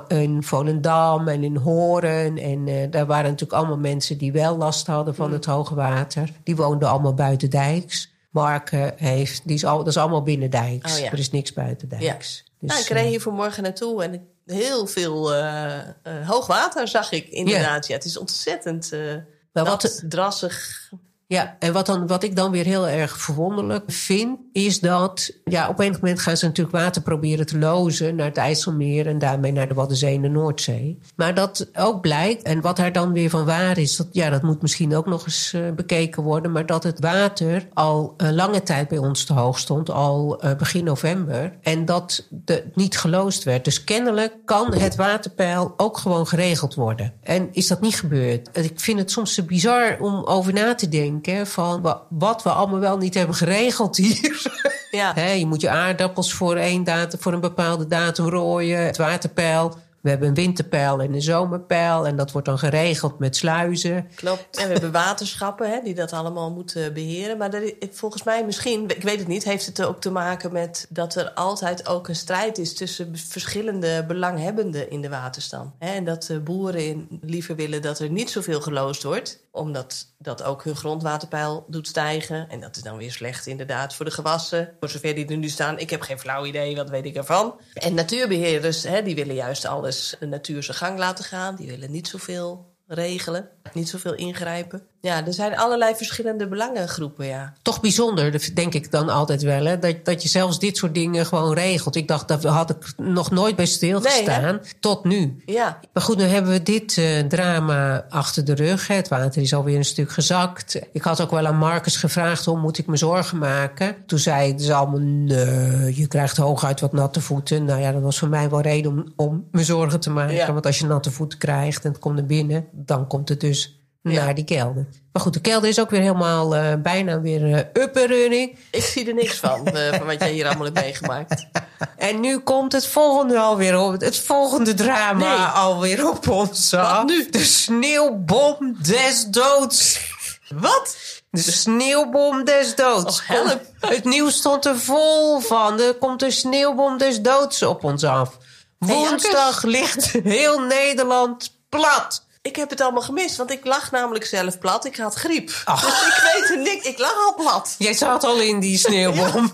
in, 0.09 0.43
Volendam 0.43 1.29
en 1.29 1.45
in 1.45 1.57
Horen. 1.57 2.39
En 2.39 2.69
eh, 2.69 2.91
daar 2.91 3.07
waren 3.07 3.31
natuurlijk 3.31 3.59
allemaal 3.59 3.79
mensen 3.79 4.19
die 4.19 4.33
wel 4.33 4.57
last 4.57 4.87
hadden 4.87 5.15
van 5.15 5.33
het 5.33 5.45
hoge 5.45 5.75
water. 5.75 6.31
Die 6.43 6.57
woonden 6.57 6.89
allemaal 6.89 7.15
buiten 7.15 7.51
dijks. 7.51 8.14
Mark 8.35 8.73
eh, 8.73 8.87
heeft, 8.97 9.43
die 9.45 9.55
is 9.57 9.65
al, 9.65 9.79
dat 9.79 9.87
is 9.87 9.97
allemaal 9.97 10.23
binnen 10.23 10.51
dijks. 10.51 10.93
Oh 10.95 10.99
ja. 10.99 11.11
Er 11.13 11.19
is 11.19 11.31
niks 11.31 11.53
buiten 11.53 11.89
Ja. 11.91 11.99
dijks. 11.99 12.45
Dus, 12.61 12.71
nou, 12.71 12.83
ik 12.83 12.89
eh, 12.89 12.97
reed 12.97 13.09
hier 13.09 13.21
vanmorgen 13.21 13.63
naartoe 13.63 14.03
en 14.05 14.29
heel 14.47 14.87
veel 14.87 15.35
eh, 15.35 15.79
eh, 15.79 16.29
hoog 16.29 16.47
water 16.47 16.89
zag 16.89 17.13
ik 17.13 17.29
inderdaad. 17.29 17.87
Ja. 17.87 17.95
het 17.95 18.05
is 18.05 18.17
ontzettend 18.17 18.93
eh 18.93 19.15
nat, 19.53 19.67
wat- 19.67 20.03
drassig. 20.09 20.89
Ja, 21.27 21.57
en 21.59 21.73
wat, 21.73 21.87
dan, 21.87 22.07
wat 22.07 22.23
ik 22.23 22.37
dan 22.37 22.51
weer 22.51 22.65
heel 22.65 22.89
erg 22.89 23.19
verwonderlijk 23.19 23.85
vind, 23.87 24.39
is 24.53 24.81
dat 24.81 25.33
ja, 25.45 25.69
op 25.69 25.81
een 25.81 25.93
moment 25.93 26.21
gaan 26.21 26.37
ze 26.37 26.47
natuurlijk 26.47 26.77
water 26.77 27.03
proberen 27.03 27.47
te 27.47 27.59
lozen 27.59 28.17
naar 28.17 28.27
het 28.27 28.37
IJsselmeer 28.37 29.07
en 29.07 29.19
daarmee 29.19 29.53
naar 29.53 29.69
de 29.69 29.75
Waddenzee 29.75 30.15
en 30.15 30.23
de 30.23 30.29
Noordzee. 30.29 30.99
Maar 31.17 31.35
dat 31.35 31.69
ook 31.75 32.01
blijkt, 32.01 32.43
en 32.43 32.61
wat 32.61 32.77
daar 32.77 32.93
dan 32.93 33.13
weer 33.13 33.31
van 33.31 33.45
waar 33.45 33.79
is, 33.79 33.97
dat, 33.97 34.07
ja, 34.13 34.31
dat 34.31 34.43
moet 34.43 34.63
misschien 34.63 34.97
ook 34.97 35.07
nog 35.07 35.25
eens 35.25 35.53
eh, 35.53 35.61
bekeken 35.77 36.23
worden, 36.23 36.53
maar 36.53 36.67
dat 36.67 36.83
het 36.83 37.01
water 37.01 37.69
al 37.73 38.15
lange 38.17 38.63
tijd 38.63 38.89
bij 38.89 38.99
ons 38.99 39.25
te 39.25 39.33
hoog 39.33 39.59
stond, 39.59 39.91
al 39.91 40.41
eh, 40.41 40.57
begin 40.57 40.85
november, 40.85 41.59
en 41.63 41.85
dat 41.85 42.27
de, 42.31 42.65
niet 42.75 42.99
geloosd 42.99 43.45
werd. 43.45 43.65
Dus 43.65 43.85
kennelijk 43.85 44.35
kan 44.45 44.75
het 44.75 44.97
waterpeil 44.97 45.75
ook 45.77 45.99
gewoon 45.99 46.27
geregeld 46.27 46.75
worden. 46.75 47.13
En 47.23 47.49
is 47.53 47.67
dat 47.67 47.81
niet 47.81 47.97
gebeurd? 47.97 48.49
Ik 48.53 48.81
vind 48.81 48.99
het 48.99 49.11
soms 49.11 49.35
te 49.35 49.45
bizar 49.45 49.97
om 50.01 50.25
over 50.25 50.53
na 50.53 50.75
te 50.75 50.89
denken 50.89 51.13
van 51.45 51.81
wa- 51.83 52.03
wat 52.09 52.43
we 52.43 52.51
allemaal 52.51 52.81
wel 52.81 52.97
niet 52.99 53.15
hebben 53.15 53.35
geregeld 53.37 53.97
hier. 53.97 54.43
Ja. 54.91 55.15
Je 55.35 55.47
moet 55.47 55.61
je 55.61 55.69
aardappels 55.71 56.33
voor, 56.33 56.57
één 56.57 56.85
datum, 56.85 57.21
voor 57.21 57.33
een 57.33 57.41
bepaalde 57.41 57.87
datum 57.87 58.29
rooien. 58.29 58.85
Het 58.85 58.97
waterpeil 58.97 59.77
We 60.05 60.11
hebben 60.11 60.29
een 60.29 60.35
winterpeil 60.35 61.01
en 61.01 61.15
een 61.15 61.23
zomerpeil. 61.23 62.07
En 62.07 62.17
dat 62.17 62.33
wordt 62.33 62.47
dan 62.47 62.59
geregeld 62.59 63.19
met 63.19 63.37
sluizen. 63.37 64.09
Klopt. 64.15 64.59
En 64.59 64.67
we 64.67 64.73
hebben 64.73 64.93
waterschappen 64.93 65.71
hè, 65.71 65.81
die 65.85 65.95
dat 65.95 66.13
allemaal 66.13 66.51
moeten 66.51 66.93
beheren. 66.93 67.39
Maar 67.39 67.51
volgens 67.91 68.23
mij 68.23 68.45
misschien, 68.45 68.89
ik 68.89 69.03
weet 69.03 69.19
het 69.19 69.29
niet, 69.29 69.45
heeft 69.45 69.67
het 69.67 69.83
ook 69.83 70.01
te 70.01 70.11
maken 70.11 70.53
met 70.53 70.87
dat 70.89 71.15
er 71.15 71.33
altijd 71.33 71.89
ook 71.89 72.09
een 72.09 72.17
strijd 72.17 72.59
is 72.59 72.75
tussen 72.75 73.17
verschillende 73.17 74.05
belanghebbenden 74.07 74.91
in 74.91 75.01
de 75.01 75.09
waterstand. 75.09 75.73
En 75.79 76.05
dat 76.05 76.23
de 76.23 76.41
boeren 76.41 77.09
liever 77.21 77.57
willen 77.57 77.83
dat 77.83 77.99
er 77.99 78.11
niet 78.11 78.31
zoveel 78.31 78.61
geloosd 78.61 79.03
wordt, 79.03 79.43
omdat 79.51 80.13
dat 80.19 80.43
ook 80.43 80.65
hun 80.65 80.77
grondwaterpeil 80.77 81.65
doet 81.69 81.87
stijgen. 81.87 82.49
En 82.49 82.61
dat 82.61 82.77
is 82.77 82.83
dan 82.83 82.97
weer 82.97 83.13
slecht 83.13 83.47
inderdaad 83.47 83.95
voor 83.95 84.05
de 84.05 84.11
gewassen. 84.11 84.71
Voor 84.81 84.89
zover 84.89 85.15
die 85.15 85.27
er 85.27 85.37
nu 85.37 85.49
staan, 85.49 85.79
ik 85.79 85.91
heb 85.91 86.01
geen 86.01 86.19
flauw 86.19 86.45
idee, 86.45 86.77
wat 86.77 86.91
weet 86.91 87.05
ik 87.05 87.17
ervan. 87.17 87.55
En 87.75 87.95
natuurbeheerders, 87.95 88.83
hè, 88.83 89.03
die 89.03 89.15
willen 89.15 89.35
juist 89.35 89.65
alles 89.65 89.94
de 90.21 90.27
natuur 90.27 90.63
zijn 90.63 90.77
gang 90.77 90.99
laten 90.99 91.25
gaan. 91.25 91.57
Die 91.57 91.67
willen 91.67 91.91
niet 91.91 92.09
zoveel 92.09 92.77
regelen, 92.87 93.51
niet 93.73 93.89
zoveel 93.89 94.15
ingrijpen. 94.15 94.87
Ja, 95.05 95.27
er 95.27 95.33
zijn 95.33 95.57
allerlei 95.57 95.95
verschillende 95.95 96.49
belangengroepen, 96.49 97.27
ja. 97.27 97.53
Toch 97.63 97.81
bijzonder, 97.81 98.55
denk 98.55 98.75
ik 98.75 98.91
dan 98.91 99.09
altijd 99.09 99.43
wel, 99.43 99.65
hè? 99.65 99.79
Dat, 99.79 100.05
dat 100.05 100.23
je 100.23 100.29
zelfs 100.29 100.59
dit 100.59 100.77
soort 100.77 100.95
dingen 100.95 101.27
gewoon 101.27 101.55
regelt. 101.55 101.97
Ik 101.97 102.09
dacht, 102.09 102.29
dat 102.29 102.45
had 102.45 102.71
ik 102.71 102.93
nog 102.97 103.31
nooit 103.31 103.57
bij 103.57 103.67
stilgestaan, 103.67 104.61
tot 104.81 105.05
nu. 105.05 105.43
Ja. 105.47 105.81
Maar 105.93 106.03
goed, 106.03 106.17
nu 106.17 106.23
hebben 106.23 106.53
we 106.53 106.63
dit 106.63 106.97
uh, 106.97 107.21
drama 107.21 108.07
achter 108.09 108.45
de 108.45 108.55
rug. 108.55 108.87
Hè? 108.87 108.95
Het 108.95 109.09
water 109.09 109.43
is 109.43 109.55
alweer 109.55 109.77
een 109.77 109.85
stuk 109.85 110.11
gezakt. 110.11 110.81
Ik 110.93 111.03
had 111.03 111.21
ook 111.21 111.31
wel 111.31 111.47
aan 111.47 111.57
Marcus 111.57 111.97
gevraagd, 111.97 112.45
hoe 112.45 112.59
moet 112.59 112.79
ik 112.79 112.87
me 112.87 112.97
zorgen 112.97 113.39
maken? 113.39 113.97
Toen 114.07 114.19
zei 114.19 114.57
dus 114.57 114.71
allemaal, 114.71 115.01
nee, 115.01 115.97
je 115.97 116.07
krijgt 116.09 116.37
hooguit 116.37 116.81
wat 116.81 116.93
natte 116.93 117.21
voeten. 117.21 117.65
Nou 117.65 117.81
ja, 117.81 117.93
dat 117.93 118.03
was 118.03 118.19
voor 118.19 118.29
mij 118.29 118.51
wel 118.51 118.61
reden 118.61 118.91
om, 118.91 119.13
om 119.17 119.45
me 119.51 119.65
zorgen 119.65 120.01
te 120.01 120.11
maken. 120.11 120.35
Ja. 120.35 120.53
Want 120.53 120.67
als 120.67 120.79
je 120.79 120.87
natte 120.87 121.11
voeten 121.11 121.39
krijgt 121.39 121.85
en 121.85 121.91
het 121.91 122.01
komt 122.01 122.15
naar 122.15 122.27
binnen, 122.27 122.67
dan 122.73 123.07
komt 123.07 123.29
het 123.29 123.41
dus 123.41 123.79
naar 124.13 124.35
die 124.35 124.45
kelder. 124.45 124.87
Maar 125.13 125.23
goed, 125.23 125.33
de 125.33 125.41
kelder 125.41 125.69
is 125.69 125.81
ook 125.81 125.91
weer 125.91 126.01
helemaal 126.01 126.57
uh, 126.57 126.75
bijna 126.79 127.21
weer 127.21 127.49
uh, 127.49 127.57
up 127.57 127.97
and 127.97 128.07
running. 128.07 128.59
Ik 128.71 128.83
zie 128.83 129.09
er 129.09 129.15
niks 129.15 129.39
van, 129.39 129.69
uh, 129.75 129.93
van 129.95 130.07
wat 130.07 130.19
jij 130.19 130.33
hier 130.33 130.47
allemaal 130.47 130.65
hebt 130.65 130.81
meegemaakt. 130.81 131.47
En 131.97 132.21
nu 132.21 132.39
komt 132.39 132.73
het 132.73 132.87
volgende 132.87 133.39
alweer 133.39 133.79
op. 133.79 134.01
Het 134.01 134.19
volgende 134.19 134.75
drama 134.75 135.37
nee. 135.37 135.47
alweer 135.47 136.09
op 136.09 136.29
ons 136.29 136.75
af. 136.75 136.97
Wat 136.97 137.07
nu? 137.07 137.31
De 137.31 137.45
sneeuwbom 137.45 138.77
des 138.83 139.27
doods. 139.27 140.01
Wat? 140.49 140.97
De 141.31 141.41
sneeuwbom 141.41 142.45
des 142.45 142.75
doods. 142.75 143.21
Oh, 143.21 143.29
help. 143.29 143.61
Het 143.81 144.05
nieuws 144.05 144.37
stond 144.37 144.65
er 144.65 144.79
vol 144.79 145.41
van. 145.41 145.81
Er 145.81 145.95
komt 145.95 146.23
een 146.23 146.33
sneeuwbom 146.33 146.99
des 146.99 147.21
doods 147.21 147.63
op 147.63 147.85
ons 147.85 148.05
af. 148.05 148.39
Woensdag 148.79 149.63
ligt 149.63 150.13
heel 150.23 150.61
Nederland 150.61 151.59
plat. 151.69 152.25
Ik 152.45 152.57
heb 152.57 152.71
het 152.71 152.81
allemaal 152.81 153.03
gemist, 153.03 153.37
want 153.37 153.51
ik 153.51 153.65
lag 153.65 153.91
namelijk 153.91 154.25
zelf 154.25 154.59
plat. 154.59 154.85
Ik 154.85 154.97
had 154.97 155.15
griep. 155.15 155.51
Ach. 155.65 155.81
Dus 155.81 156.07
ik 156.07 156.33
weet 156.33 156.51
er 156.51 156.59
niks. 156.59 156.87
Ik 156.87 156.99
lag 156.99 157.15
al 157.27 157.35
plat. 157.35 157.75
Jij 157.79 157.93
zat 157.93 158.25
al 158.25 158.41
in 158.41 158.61
die 158.61 158.79
sneeuwbom. 158.79 159.53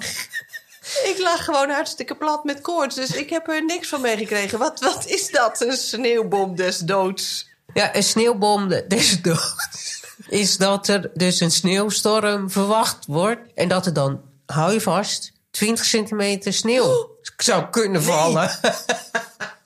Ik 1.05 1.17
lag 1.19 1.45
gewoon 1.45 1.71
hartstikke 1.71 2.15
plat 2.15 2.45
met 2.45 2.61
koorts. 2.61 2.95
Dus 2.95 3.11
ik 3.11 3.31
heb 3.31 3.49
er 3.49 3.65
niks 3.65 3.89
van 3.89 4.01
meegekregen. 4.01 4.59
Wat, 4.59 4.81
wat 4.81 5.07
is 5.07 5.31
dat? 5.31 5.61
Een 5.61 5.77
sneeuwbom 5.77 6.57
des 6.57 6.79
doods. 6.79 7.49
Ja, 7.75 7.97
een 7.97 8.03
sneeuwbom 8.03 8.69
des 8.89 9.23
doods. 9.23 10.03
Is 10.29 10.57
dat 10.57 10.89
er 10.89 11.11
dus 11.15 11.41
een 11.41 11.51
sneeuwstorm 11.51 12.51
verwacht 12.51 13.07
wordt. 13.07 13.41
En 13.55 13.69
dat 13.69 13.87
er 13.87 13.93
dan, 13.93 14.21
hou 14.47 14.73
je 14.73 14.81
vast, 14.81 15.33
20 15.51 15.85
centimeter 15.85 16.53
sneeuw 16.53 16.85
oh. 16.85 17.11
zou 17.37 17.65
kunnen 17.71 18.03
vallen. 18.03 18.59
Nee. 18.63 18.73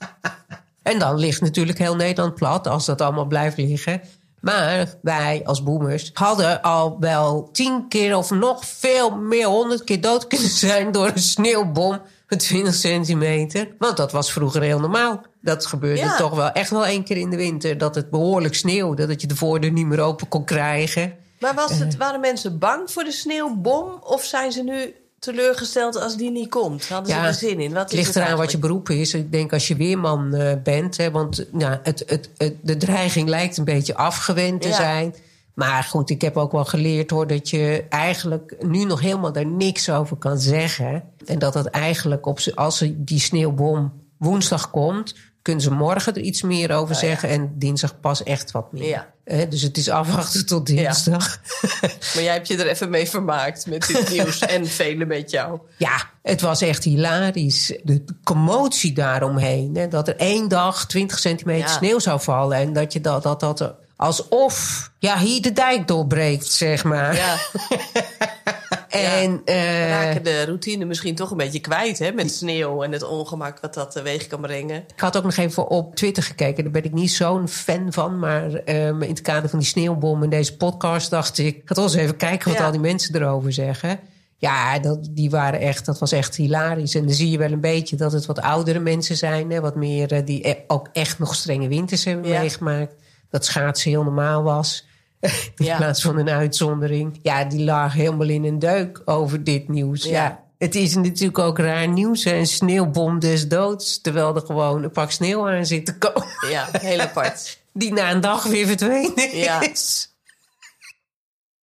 En 0.85 0.99
dan 0.99 1.17
ligt 1.17 1.41
natuurlijk 1.41 1.77
heel 1.77 1.95
Nederland 1.95 2.35
plat 2.35 2.67
als 2.67 2.85
dat 2.85 3.01
allemaal 3.01 3.25
blijft 3.25 3.57
liggen. 3.57 4.01
Maar 4.41 4.93
wij 5.01 5.41
als 5.45 5.63
boomers 5.63 6.11
hadden 6.13 6.61
al 6.61 6.97
wel 6.99 7.49
tien 7.51 7.85
keer 7.89 8.17
of 8.17 8.31
nog 8.31 8.65
veel 8.65 9.15
meer, 9.15 9.45
honderd 9.45 9.83
keer 9.83 10.01
dood 10.01 10.27
kunnen 10.27 10.49
zijn 10.67 10.91
door 10.91 11.07
een 11.07 11.19
sneeuwbom 11.19 12.01
van 12.27 12.37
20 12.37 12.73
centimeter. 12.73 13.67
Want 13.79 13.97
dat 13.97 14.11
was 14.11 14.31
vroeger 14.31 14.61
heel 14.61 14.79
normaal. 14.79 15.21
Dat 15.41 15.65
gebeurde 15.65 16.01
ja. 16.01 16.17
toch 16.17 16.35
wel 16.35 16.51
echt 16.51 16.69
wel 16.69 16.85
één 16.85 17.03
keer 17.03 17.17
in 17.17 17.29
de 17.29 17.37
winter. 17.37 17.77
Dat 17.77 17.95
het 17.95 18.09
behoorlijk 18.09 18.55
sneeuwde, 18.55 19.05
dat 19.05 19.21
je 19.21 19.27
de 19.27 19.35
voordeur 19.35 19.71
niet 19.71 19.85
meer 19.85 20.01
open 20.01 20.27
kon 20.27 20.45
krijgen. 20.45 21.13
Maar 21.39 21.53
was 21.53 21.79
het, 21.79 21.97
waren 21.97 22.19
mensen 22.19 22.59
bang 22.59 22.91
voor 22.91 23.03
de 23.03 23.11
sneeuwbom? 23.11 23.99
Of 24.01 24.23
zijn 24.23 24.51
ze 24.51 24.63
nu 24.63 24.95
teleurgesteld 25.25 26.01
als 26.01 26.17
die 26.17 26.31
niet 26.31 26.49
komt? 26.49 26.87
Hadden 26.87 27.13
ze 27.13 27.19
er 27.19 27.33
zin 27.33 27.59
in? 27.59 27.73
Wat 27.73 27.81
het 27.81 27.93
ligt 27.93 28.15
eraan 28.15 28.37
wat 28.37 28.51
je 28.51 28.57
beroep 28.57 28.89
is. 28.89 29.13
Ik 29.13 29.31
denk 29.31 29.53
als 29.53 29.67
je 29.67 29.75
weerman 29.75 30.35
uh, 30.35 30.51
bent, 30.63 30.97
hè, 30.97 31.11
want 31.11 31.45
nou, 31.51 31.77
het, 31.83 32.03
het, 32.05 32.29
het, 32.37 32.55
de 32.61 32.77
dreiging 32.77 33.29
lijkt 33.29 33.57
een 33.57 33.63
beetje 33.63 33.95
afgewend 33.95 34.61
te 34.61 34.67
ja. 34.67 34.75
zijn. 34.75 35.15
Maar 35.53 35.83
goed, 35.83 36.09
ik 36.09 36.21
heb 36.21 36.37
ook 36.37 36.51
wel 36.51 36.65
geleerd 36.65 37.09
hoor 37.09 37.27
dat 37.27 37.49
je 37.49 37.85
eigenlijk 37.89 38.55
nu 38.59 38.83
nog 38.83 38.99
helemaal 39.01 39.31
daar 39.31 39.45
niks 39.45 39.89
over 39.89 40.17
kan 40.17 40.39
zeggen. 40.39 41.03
En 41.25 41.39
dat 41.39 41.53
het 41.53 41.65
eigenlijk 41.65 42.25
op 42.25 42.39
als 42.55 42.83
die 42.95 43.19
sneeuwbom 43.19 43.93
woensdag 44.17 44.71
komt, 44.71 45.15
kunnen 45.41 45.63
ze 45.63 45.71
morgen 45.71 46.13
er 46.13 46.21
iets 46.21 46.41
meer 46.41 46.71
over 46.71 46.95
zeggen. 46.95 47.29
En 47.29 47.51
dinsdag 47.55 47.99
pas 47.99 48.23
echt 48.23 48.51
wat 48.51 48.71
meer. 48.71 48.87
Ja. 48.87 49.13
He, 49.25 49.47
dus 49.47 49.61
het 49.61 49.77
is 49.77 49.89
afwachten 49.89 50.45
tot 50.45 50.65
dinsdag. 50.65 51.39
Ja. 51.61 51.69
maar 52.13 52.23
jij 52.23 52.33
hebt 52.33 52.47
je 52.47 52.57
er 52.57 52.67
even 52.67 52.89
mee 52.89 53.09
vermaakt 53.09 53.65
met 53.65 53.87
dit 53.87 54.09
nieuws 54.13 54.39
en 54.39 54.67
velen 54.67 55.07
met 55.07 55.31
jou. 55.31 55.59
Ja, 55.77 56.09
het 56.21 56.41
was 56.41 56.61
echt 56.61 56.83
hilarisch. 56.83 57.73
De 57.83 58.03
commotie 58.23 58.93
daaromheen. 58.93 59.75
Hè, 59.75 59.87
dat 59.87 60.07
er 60.07 60.15
één 60.15 60.47
dag 60.47 60.85
20 60.87 61.19
centimeter 61.19 61.67
ja. 61.67 61.73
sneeuw 61.73 61.99
zou 61.99 62.21
vallen. 62.21 62.57
En 62.57 62.73
dat 62.73 62.93
je 62.93 63.01
dat, 63.01 63.23
dat, 63.23 63.39
dat 63.39 63.73
alsof 63.95 64.91
ja, 64.99 65.17
hier 65.17 65.41
de 65.41 65.53
dijk 65.53 65.87
doorbreekt, 65.87 66.51
zeg 66.51 66.83
maar. 66.83 67.15
Ja. 67.15 67.37
En, 68.95 69.31
ja, 69.31 69.53
we 69.53 69.87
raken 69.89 70.23
de 70.23 70.45
routine 70.45 70.85
misschien 70.85 71.15
toch 71.15 71.31
een 71.31 71.37
beetje 71.37 71.59
kwijt 71.59 71.99
hè, 71.99 72.11
met 72.11 72.31
sneeuw 72.31 72.83
en 72.83 72.91
het 72.91 73.03
ongemak 73.03 73.59
wat 73.59 73.73
dat 73.73 73.91
teweeg 73.91 74.27
kan 74.27 74.41
brengen. 74.41 74.83
Ik 74.95 74.99
had 74.99 75.17
ook 75.17 75.23
nog 75.23 75.35
even 75.35 75.69
op 75.69 75.95
Twitter 75.95 76.23
gekeken, 76.23 76.63
daar 76.63 76.73
ben 76.73 76.83
ik 76.83 76.93
niet 76.93 77.11
zo'n 77.11 77.47
fan 77.47 77.93
van. 77.93 78.19
Maar 78.19 78.45
um, 78.45 79.01
in 79.01 79.09
het 79.09 79.21
kader 79.21 79.49
van 79.49 79.59
die 79.59 79.67
sneeuwbom 79.67 80.23
in 80.23 80.29
deze 80.29 80.57
podcast 80.57 81.09
dacht 81.09 81.37
ik, 81.37 81.55
ik 81.55 81.61
ga 81.65 81.73
toch 81.75 81.83
eens 81.83 81.95
even 81.95 82.17
kijken 82.17 82.49
wat 82.49 82.57
ja. 82.57 82.65
al 82.65 82.71
die 82.71 82.79
mensen 82.79 83.15
erover 83.15 83.53
zeggen. 83.53 83.99
Ja, 84.37 84.79
dat, 84.79 85.07
die 85.11 85.29
waren 85.29 85.59
echt, 85.59 85.85
dat 85.85 85.99
was 85.99 86.11
echt 86.11 86.35
hilarisch. 86.35 86.95
En 86.95 87.05
dan 87.05 87.13
zie 87.13 87.29
je 87.29 87.37
wel 87.37 87.51
een 87.51 87.61
beetje 87.61 87.95
dat 87.95 88.11
het 88.11 88.25
wat 88.25 88.41
oudere 88.41 88.79
mensen 88.79 89.17
zijn. 89.17 89.51
Hè, 89.51 89.61
wat 89.61 89.75
meer 89.75 90.25
die 90.25 90.63
ook 90.67 90.89
echt 90.91 91.19
nog 91.19 91.35
strenge 91.35 91.67
winters 91.67 92.03
hebben 92.03 92.27
ja. 92.27 92.39
meegemaakt. 92.39 92.93
Dat 93.29 93.45
schaatsen 93.45 93.91
heel 93.91 94.03
normaal 94.03 94.43
was. 94.43 94.85
In 95.57 95.65
ja. 95.65 95.77
plaats 95.77 96.01
van 96.01 96.17
een 96.17 96.29
uitzondering. 96.29 97.19
Ja, 97.21 97.43
die 97.43 97.63
lag 97.63 97.93
helemaal 97.93 98.29
in 98.29 98.43
een 98.43 98.59
deuk 98.59 99.01
over 99.05 99.43
dit 99.43 99.67
nieuws. 99.67 100.03
Ja. 100.03 100.11
ja. 100.11 100.43
Het 100.57 100.75
is 100.75 100.95
natuurlijk 100.95 101.39
ook 101.39 101.59
raar 101.59 101.87
nieuws. 101.87 102.23
Hè? 102.23 102.33
Een 102.33 102.47
sneeuwbom 102.47 103.19
des 103.19 103.47
doods. 103.47 104.01
Terwijl 104.01 104.35
er 104.35 104.41
gewoon 104.41 104.83
een 104.83 104.91
pak 104.91 105.11
sneeuw 105.11 105.49
aan 105.49 105.65
zit 105.65 105.85
te 105.85 105.97
komen. 105.97 106.27
Ja, 106.49 106.67
heel 106.71 106.99
apart. 106.99 107.59
Die 107.73 107.93
na 107.93 108.11
een 108.11 108.21
dag 108.21 108.43
weer 108.43 108.67
verdwenen 108.67 109.37
ja. 109.37 109.61
is. 109.61 110.09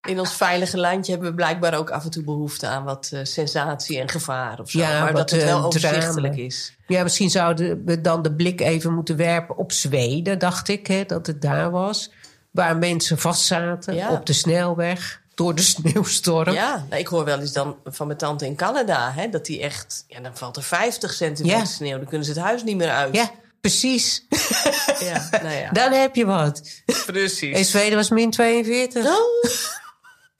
In 0.09 0.19
ons 0.19 0.35
veilige 0.35 0.79
landje 0.79 1.13
hebben 1.13 1.31
we 1.31 1.37
blijkbaar 1.37 1.75
ook 1.75 1.91
af 1.91 2.05
en 2.05 2.11
toe 2.11 2.25
behoefte 2.25 2.67
aan 2.67 2.85
wat 2.85 3.11
uh, 3.15 3.21
sensatie 3.23 4.01
en 4.01 4.09
gevaar 4.09 4.61
of 4.61 4.71
zo. 4.71 4.79
Ja, 4.79 5.03
maar 5.03 5.13
wat, 5.13 5.29
dat 5.29 5.31
het 5.31 5.45
wel 5.45 5.59
uh, 5.59 5.67
overzichtelijk 5.67 6.37
is. 6.37 6.77
Ja, 6.87 7.03
misschien 7.03 7.31
zouden 7.31 7.85
we 7.85 8.01
dan 8.01 8.23
de 8.23 8.35
blik 8.35 8.61
even 8.61 8.95
moeten 8.95 9.17
werpen 9.17 9.57
op 9.57 9.73
Zweden, 9.73 10.39
dacht 10.39 10.69
ik, 10.69 10.87
hè, 10.87 11.05
dat 11.05 11.27
het 11.27 11.43
daar 11.43 11.71
was. 11.71 12.11
Waar 12.53 12.77
mensen 12.77 13.19
vastzaten 13.19 13.95
ja. 13.95 14.13
op 14.13 14.27
de 14.27 14.33
snelweg 14.33 15.21
door 15.35 15.55
de 15.55 15.63
sneeuwstorm. 15.75 16.53
Ja, 16.53 16.87
nou, 16.89 17.01
ik 17.01 17.07
hoor 17.07 17.25
wel 17.25 17.41
eens 17.41 17.53
dan 17.53 17.77
van 17.85 18.07
mijn 18.07 18.19
tante 18.19 18.47
in 18.47 18.57
Canada, 18.57 19.13
hè, 19.13 19.29
dat 19.29 19.47
die 19.47 19.61
echt, 19.61 20.05
ja, 20.07 20.21
dan 20.21 20.37
valt 20.37 20.57
er 20.57 20.63
50 20.63 21.13
centimeter 21.13 21.59
ja. 21.59 21.65
sneeuw, 21.65 21.97
dan 21.97 22.07
kunnen 22.07 22.27
ze 22.27 22.33
het 22.33 22.41
huis 22.41 22.63
niet 22.63 22.77
meer 22.77 22.91
uit. 22.91 23.15
Ja, 23.15 23.31
precies. 23.61 24.27
ja, 25.11 25.29
nou 25.31 25.55
ja. 25.55 25.71
Dan 25.71 25.93
heb 25.93 26.15
je 26.15 26.27
wat. 26.27 26.83
Precies. 27.07 27.57
In 27.57 27.65
Zweden 27.65 27.97
was 27.97 28.11
min 28.11 28.31
42. 28.31 29.07
Oh. 29.07 29.13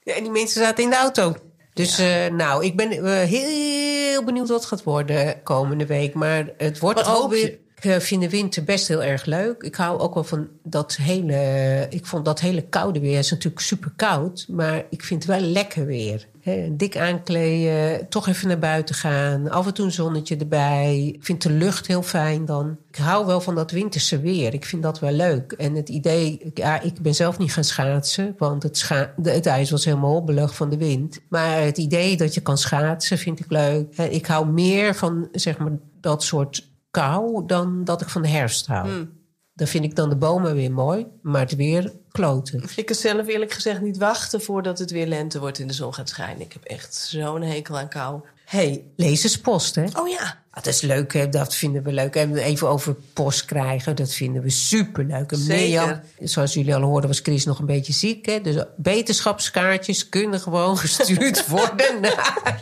Ja, 0.05 0.13
en 0.13 0.23
die 0.23 0.31
mensen 0.31 0.61
zaten 0.61 0.83
in 0.83 0.89
de 0.89 0.95
auto. 0.95 1.35
Dus 1.73 1.97
ja. 1.97 2.25
uh, 2.25 2.33
nou, 2.33 2.65
ik 2.65 2.75
ben 2.75 2.93
uh, 2.93 3.21
heel 3.21 4.23
benieuwd 4.23 4.47
wat 4.47 4.59
het 4.59 4.67
gaat 4.67 4.83
worden 4.83 5.43
komende 5.43 5.85
week. 5.85 6.13
Maar 6.13 6.49
het 6.57 6.79
wordt 6.79 7.07
ook 7.07 7.29
weer. 7.29 7.59
Ik 7.83 8.01
vind 8.01 8.21
de 8.21 8.29
winter 8.29 8.63
best 8.63 8.87
heel 8.87 9.03
erg 9.03 9.25
leuk. 9.25 9.63
Ik 9.63 9.75
hou 9.75 9.99
ook 9.99 10.13
wel 10.13 10.23
van 10.23 10.47
dat 10.63 10.95
hele. 10.95 11.87
Ik 11.89 12.05
vond 12.05 12.25
dat 12.25 12.39
hele 12.39 12.61
koude 12.61 12.99
weer. 12.99 13.15
Het 13.15 13.25
is 13.25 13.31
natuurlijk 13.31 13.61
super 13.61 13.91
koud. 13.95 14.45
Maar 14.49 14.83
ik 14.89 15.03
vind 15.03 15.23
het 15.23 15.39
wel 15.39 15.49
lekker 15.49 15.85
weer. 15.85 16.27
Dik 16.71 16.97
aankleden, 16.97 18.09
toch 18.09 18.27
even 18.27 18.47
naar 18.47 18.59
buiten 18.59 18.95
gaan. 18.95 19.49
Af 19.49 19.67
en 19.67 19.73
toe 19.73 19.85
een 19.85 19.91
zonnetje 19.91 20.37
erbij. 20.37 21.07
Ik 21.07 21.23
vind 21.23 21.41
de 21.41 21.51
lucht 21.51 21.87
heel 21.87 22.03
fijn 22.03 22.45
dan. 22.45 22.77
Ik 22.89 22.95
hou 22.95 23.25
wel 23.25 23.41
van 23.41 23.55
dat 23.55 23.71
winterse 23.71 24.19
weer. 24.19 24.53
Ik 24.53 24.65
vind 24.65 24.83
dat 24.83 24.99
wel 24.99 25.11
leuk. 25.11 25.51
En 25.51 25.75
het 25.75 25.89
idee, 25.89 26.51
ja, 26.53 26.81
ik 26.81 27.01
ben 27.01 27.15
zelf 27.15 27.37
niet 27.37 27.53
gaan 27.53 27.63
schaatsen. 27.63 28.35
Want 28.37 28.63
het, 28.63 28.89
het 29.23 29.45
ijs 29.45 29.71
was 29.71 29.85
helemaal 29.85 30.11
hobbelig 30.11 30.55
van 30.55 30.69
de 30.69 30.77
wind. 30.77 31.19
Maar 31.29 31.61
het 31.61 31.77
idee 31.77 32.17
dat 32.17 32.33
je 32.33 32.41
kan 32.41 32.57
schaatsen 32.57 33.17
vind 33.17 33.39
ik 33.39 33.51
leuk. 33.51 33.97
Ik 33.97 34.25
hou 34.25 34.47
meer 34.47 34.95
van 34.95 35.27
zeg 35.31 35.57
maar, 35.57 35.71
dat 36.01 36.23
soort 36.23 36.71
kou 36.93 37.45
dan 37.45 37.83
dat 37.83 38.01
ik 38.01 38.09
van 38.09 38.21
de 38.21 38.27
herfst 38.27 38.67
hou. 38.67 39.07
Dan 39.53 39.67
vind 39.67 39.83
ik 39.83 39.95
dan 39.95 40.09
de 40.09 40.15
bomen 40.15 40.55
weer 40.55 40.71
mooi, 40.71 41.07
maar 41.21 41.41
het 41.41 41.55
weer 41.55 41.93
kloten. 42.11 42.63
Ik 42.75 42.85
kan 42.85 42.95
zelf 42.95 43.27
eerlijk 43.27 43.51
gezegd 43.53 43.81
niet 43.81 43.97
wachten 43.97 44.41
voordat 44.41 44.79
het 44.79 44.91
weer 44.91 45.07
lente 45.07 45.39
wordt 45.39 45.59
en 45.59 45.67
de 45.67 45.73
zon 45.73 45.93
gaat 45.93 46.09
schijnen. 46.09 46.41
Ik 46.41 46.53
heb 46.53 46.63
echt 46.63 46.95
zo'n 46.95 47.41
hekel 47.41 47.77
aan 47.77 47.89
kou. 47.89 48.21
hey, 48.45 48.83
lezerspost, 48.95 49.75
hè? 49.75 49.83
Oh 49.99 50.07
ja, 50.07 50.41
Ah, 50.55 50.63
dat 50.63 50.73
is 50.73 50.81
leuk, 50.81 51.13
hè? 51.13 51.29
dat 51.29 51.55
vinden 51.55 51.83
we 51.83 51.91
leuk. 51.91 52.15
En 52.15 52.35
even 52.35 52.69
over 52.69 52.95
post 53.13 53.45
krijgen, 53.45 53.95
dat 53.95 54.11
vinden 54.13 54.41
we 54.41 54.49
superleuk. 54.49 55.31
En 55.31 55.37
Zeker. 55.37 55.57
Mirjam, 55.85 56.01
zoals 56.19 56.53
jullie 56.53 56.75
al 56.75 56.81
hoorden, 56.81 57.09
was 57.09 57.19
Chris 57.19 57.45
nog 57.45 57.59
een 57.59 57.65
beetje 57.65 57.93
ziek. 57.93 58.25
Hè? 58.25 58.41
Dus 58.41 58.63
beterschapskaartjes 58.77 60.09
kunnen 60.09 60.39
gewoon 60.39 60.77
gestuurd 60.87 61.47
worden 61.47 62.01
naar 62.01 62.61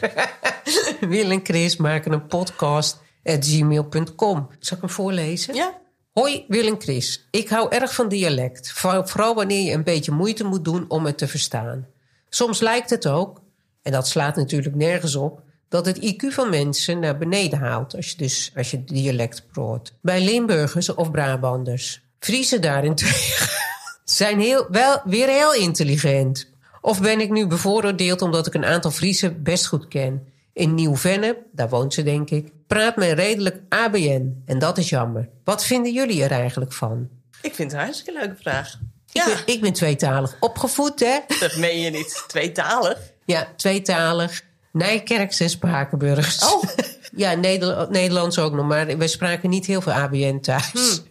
Wil 1.09 1.31
en 1.31 1.39
Chris 1.43 1.77
maken 1.77 2.11
een 2.11 2.27
podcast 2.27 2.97
gmail.com. 3.23 4.47
Zal 4.59 4.77
ik 4.77 4.83
hem 4.83 4.91
voorlezen? 4.91 5.53
ja. 5.55 5.79
Hoi, 6.11 6.45
Wil 6.47 6.67
en 6.67 6.81
Chris. 6.81 7.27
Ik 7.31 7.49
hou 7.49 7.69
erg 7.75 7.93
van 7.93 8.07
dialect. 8.09 8.71
Voor- 8.71 9.07
Vooral 9.07 9.35
wanneer 9.35 9.63
je 9.63 9.71
een 9.71 9.83
beetje 9.83 10.11
moeite 10.11 10.43
moet 10.43 10.65
doen 10.65 10.85
om 10.87 11.05
het 11.05 11.17
te 11.17 11.27
verstaan. 11.27 11.87
Soms 12.29 12.59
lijkt 12.59 12.89
het 12.89 13.07
ook, 13.07 13.41
en 13.81 13.91
dat 13.91 14.07
slaat 14.07 14.35
natuurlijk 14.35 14.75
nergens 14.75 15.15
op, 15.15 15.41
dat 15.69 15.85
het 15.85 15.97
IQ 16.13 16.27
van 16.33 16.49
mensen 16.49 16.99
naar 16.99 17.17
beneden 17.17 17.59
haalt 17.59 17.95
als 17.95 18.09
je 18.09 18.17
dus 18.17 18.51
als 18.55 18.71
je 18.71 18.83
dialect 18.83 19.47
proort. 19.51 19.93
Bij 20.01 20.21
Limburgers 20.23 20.93
of 20.95 21.11
Brabanders. 21.11 22.01
Friesen 22.19 22.61
daarentegen 22.61 23.49
zijn 24.03 24.39
heel, 24.39 24.65
wel 24.69 25.01
weer 25.05 25.27
heel 25.27 25.53
intelligent. 25.53 26.49
Of 26.81 27.01
ben 27.01 27.19
ik 27.19 27.29
nu 27.29 27.47
bevooroordeeld 27.47 28.21
omdat 28.21 28.47
ik 28.47 28.53
een 28.53 28.65
aantal 28.65 28.91
Friesen 28.91 29.43
best 29.43 29.65
goed 29.67 29.87
ken? 29.87 30.27
In 30.53 30.73
Nieuw-Vennep, 30.75 31.37
daar 31.51 31.69
woont 31.69 31.93
ze 31.93 32.03
denk 32.03 32.29
ik, 32.29 32.51
praat 32.77 32.95
men 32.95 33.13
redelijk 33.13 33.61
ABN. 33.69 34.43
En 34.45 34.59
dat 34.59 34.77
is 34.77 34.89
jammer. 34.89 35.29
Wat 35.43 35.63
vinden 35.65 35.93
jullie 35.93 36.23
er 36.23 36.31
eigenlijk 36.31 36.73
van? 36.73 37.09
Ik 37.41 37.55
vind 37.55 37.71
het 37.71 37.79
een 37.79 37.85
hartstikke 37.85 38.19
leuke 38.19 38.35
vraag. 38.41 38.67
Ik, 38.73 38.77
Ja, 39.21 39.25
ben, 39.25 39.37
ik 39.55 39.61
ben 39.61 39.73
tweetalig 39.73 40.35
opgevoed, 40.39 40.99
hè? 40.99 41.19
dat 41.39 41.55
meen 41.55 41.79
je 41.79 41.89
niet. 41.89 42.23
Tweetalig. 42.27 42.97
Ja, 43.25 43.47
tweetalig. 43.55 44.41
Nijkerks 44.71 45.39
en 45.39 45.49
Spakenburgs. 45.49 46.53
Oh. 46.53 46.63
Ja, 47.15 47.33
Neder- 47.33 47.87
Nederlands 47.89 48.39
ook 48.39 48.53
nog, 48.53 48.65
maar 48.67 48.97
we 48.97 49.07
spraken 49.07 49.49
niet 49.49 49.65
heel 49.65 49.81
veel 49.81 49.91
ABN 49.93 50.39
thuis. 50.39 50.71
Hmm. 50.71 51.05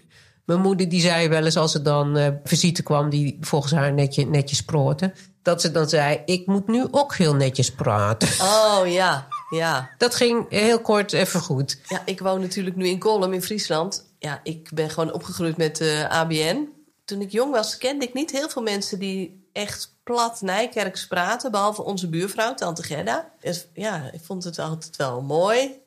Mijn 0.44 0.60
moeder 0.60 0.88
die 0.88 1.00
zei 1.00 1.28
wel 1.28 1.44
eens 1.44 1.56
als 1.56 1.74
er 1.74 1.82
dan 1.82 2.16
eh, 2.16 2.28
visite 2.44 2.82
kwam 2.82 3.10
die 3.10 3.38
volgens 3.40 3.72
haar 3.72 3.92
netje, 3.92 4.26
netjes 4.26 4.62
prootte, 4.62 5.12
dat 5.42 5.60
ze 5.60 5.70
dan 5.70 5.88
zei: 5.88 6.22
Ik 6.24 6.46
moet 6.46 6.68
nu 6.68 6.86
ook 6.90 7.14
heel 7.16 7.34
netjes 7.34 7.70
praten. 7.72 8.28
Oh 8.40 8.80
ja, 8.84 9.28
ja. 9.50 9.90
Dat 9.98 10.14
ging 10.14 10.48
heel 10.48 10.80
kort 10.80 11.12
even 11.12 11.40
goed. 11.40 11.78
Ja, 11.88 12.02
ik 12.04 12.20
woon 12.20 12.40
natuurlijk 12.40 12.76
nu 12.76 12.86
in 12.86 12.98
Kolm 12.98 13.32
in 13.32 13.42
Friesland. 13.42 14.06
Ja, 14.18 14.40
ik 14.42 14.70
ben 14.74 14.90
gewoon 14.90 15.12
opgegroeid 15.12 15.56
met 15.56 15.80
eh, 15.80 16.10
ABN. 16.10 16.68
Toen 17.04 17.20
ik 17.20 17.30
jong 17.30 17.52
was, 17.52 17.78
kende 17.78 18.04
ik 18.04 18.14
niet 18.14 18.30
heel 18.30 18.48
veel 18.48 18.62
mensen 18.62 18.98
die 18.98 19.48
echt 19.52 19.94
plat 20.02 20.40
Nijkerks 20.40 21.06
praten. 21.06 21.50
Behalve 21.50 21.82
onze 21.82 22.08
buurvrouw, 22.08 22.54
tante 22.54 22.82
Gerda. 22.82 23.32
Dus, 23.40 23.66
ja, 23.74 24.10
ik 24.12 24.20
vond 24.22 24.44
het 24.44 24.58
altijd 24.58 24.96
wel 24.96 25.22
mooi. 25.22 25.80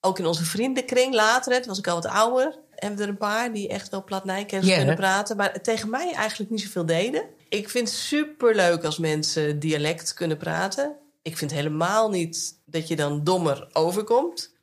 Ook 0.00 0.18
in 0.18 0.26
onze 0.26 0.44
vriendenkring 0.44 1.14
later, 1.14 1.56
toen 1.56 1.66
was 1.66 1.78
ik 1.78 1.86
al 1.86 1.94
wat 1.94 2.06
ouder. 2.06 2.58
Hebben 2.70 2.98
we 2.98 3.04
er 3.04 3.10
een 3.10 3.16
paar 3.16 3.52
die 3.52 3.68
echt 3.68 3.88
wel 3.88 4.04
plat 4.04 4.24
Nijkerks 4.24 4.74
kunnen 4.74 4.96
praten. 4.96 5.36
Maar 5.36 5.60
tegen 5.60 5.90
mij 5.90 6.12
eigenlijk 6.12 6.50
niet 6.50 6.60
zoveel 6.60 6.86
deden. 6.86 7.22
Ik 7.48 7.68
vind 7.68 7.88
het 7.88 7.96
superleuk 7.96 8.84
als 8.84 8.98
mensen 8.98 9.58
dialect 9.58 10.14
kunnen 10.14 10.36
praten. 10.36 10.96
Ik 11.22 11.36
vind 11.36 11.50
helemaal 11.50 12.10
niet 12.10 12.60
dat 12.64 12.88
je 12.88 12.96
dan 12.96 13.24
dommer 13.24 13.68
overkomt. 13.72 14.58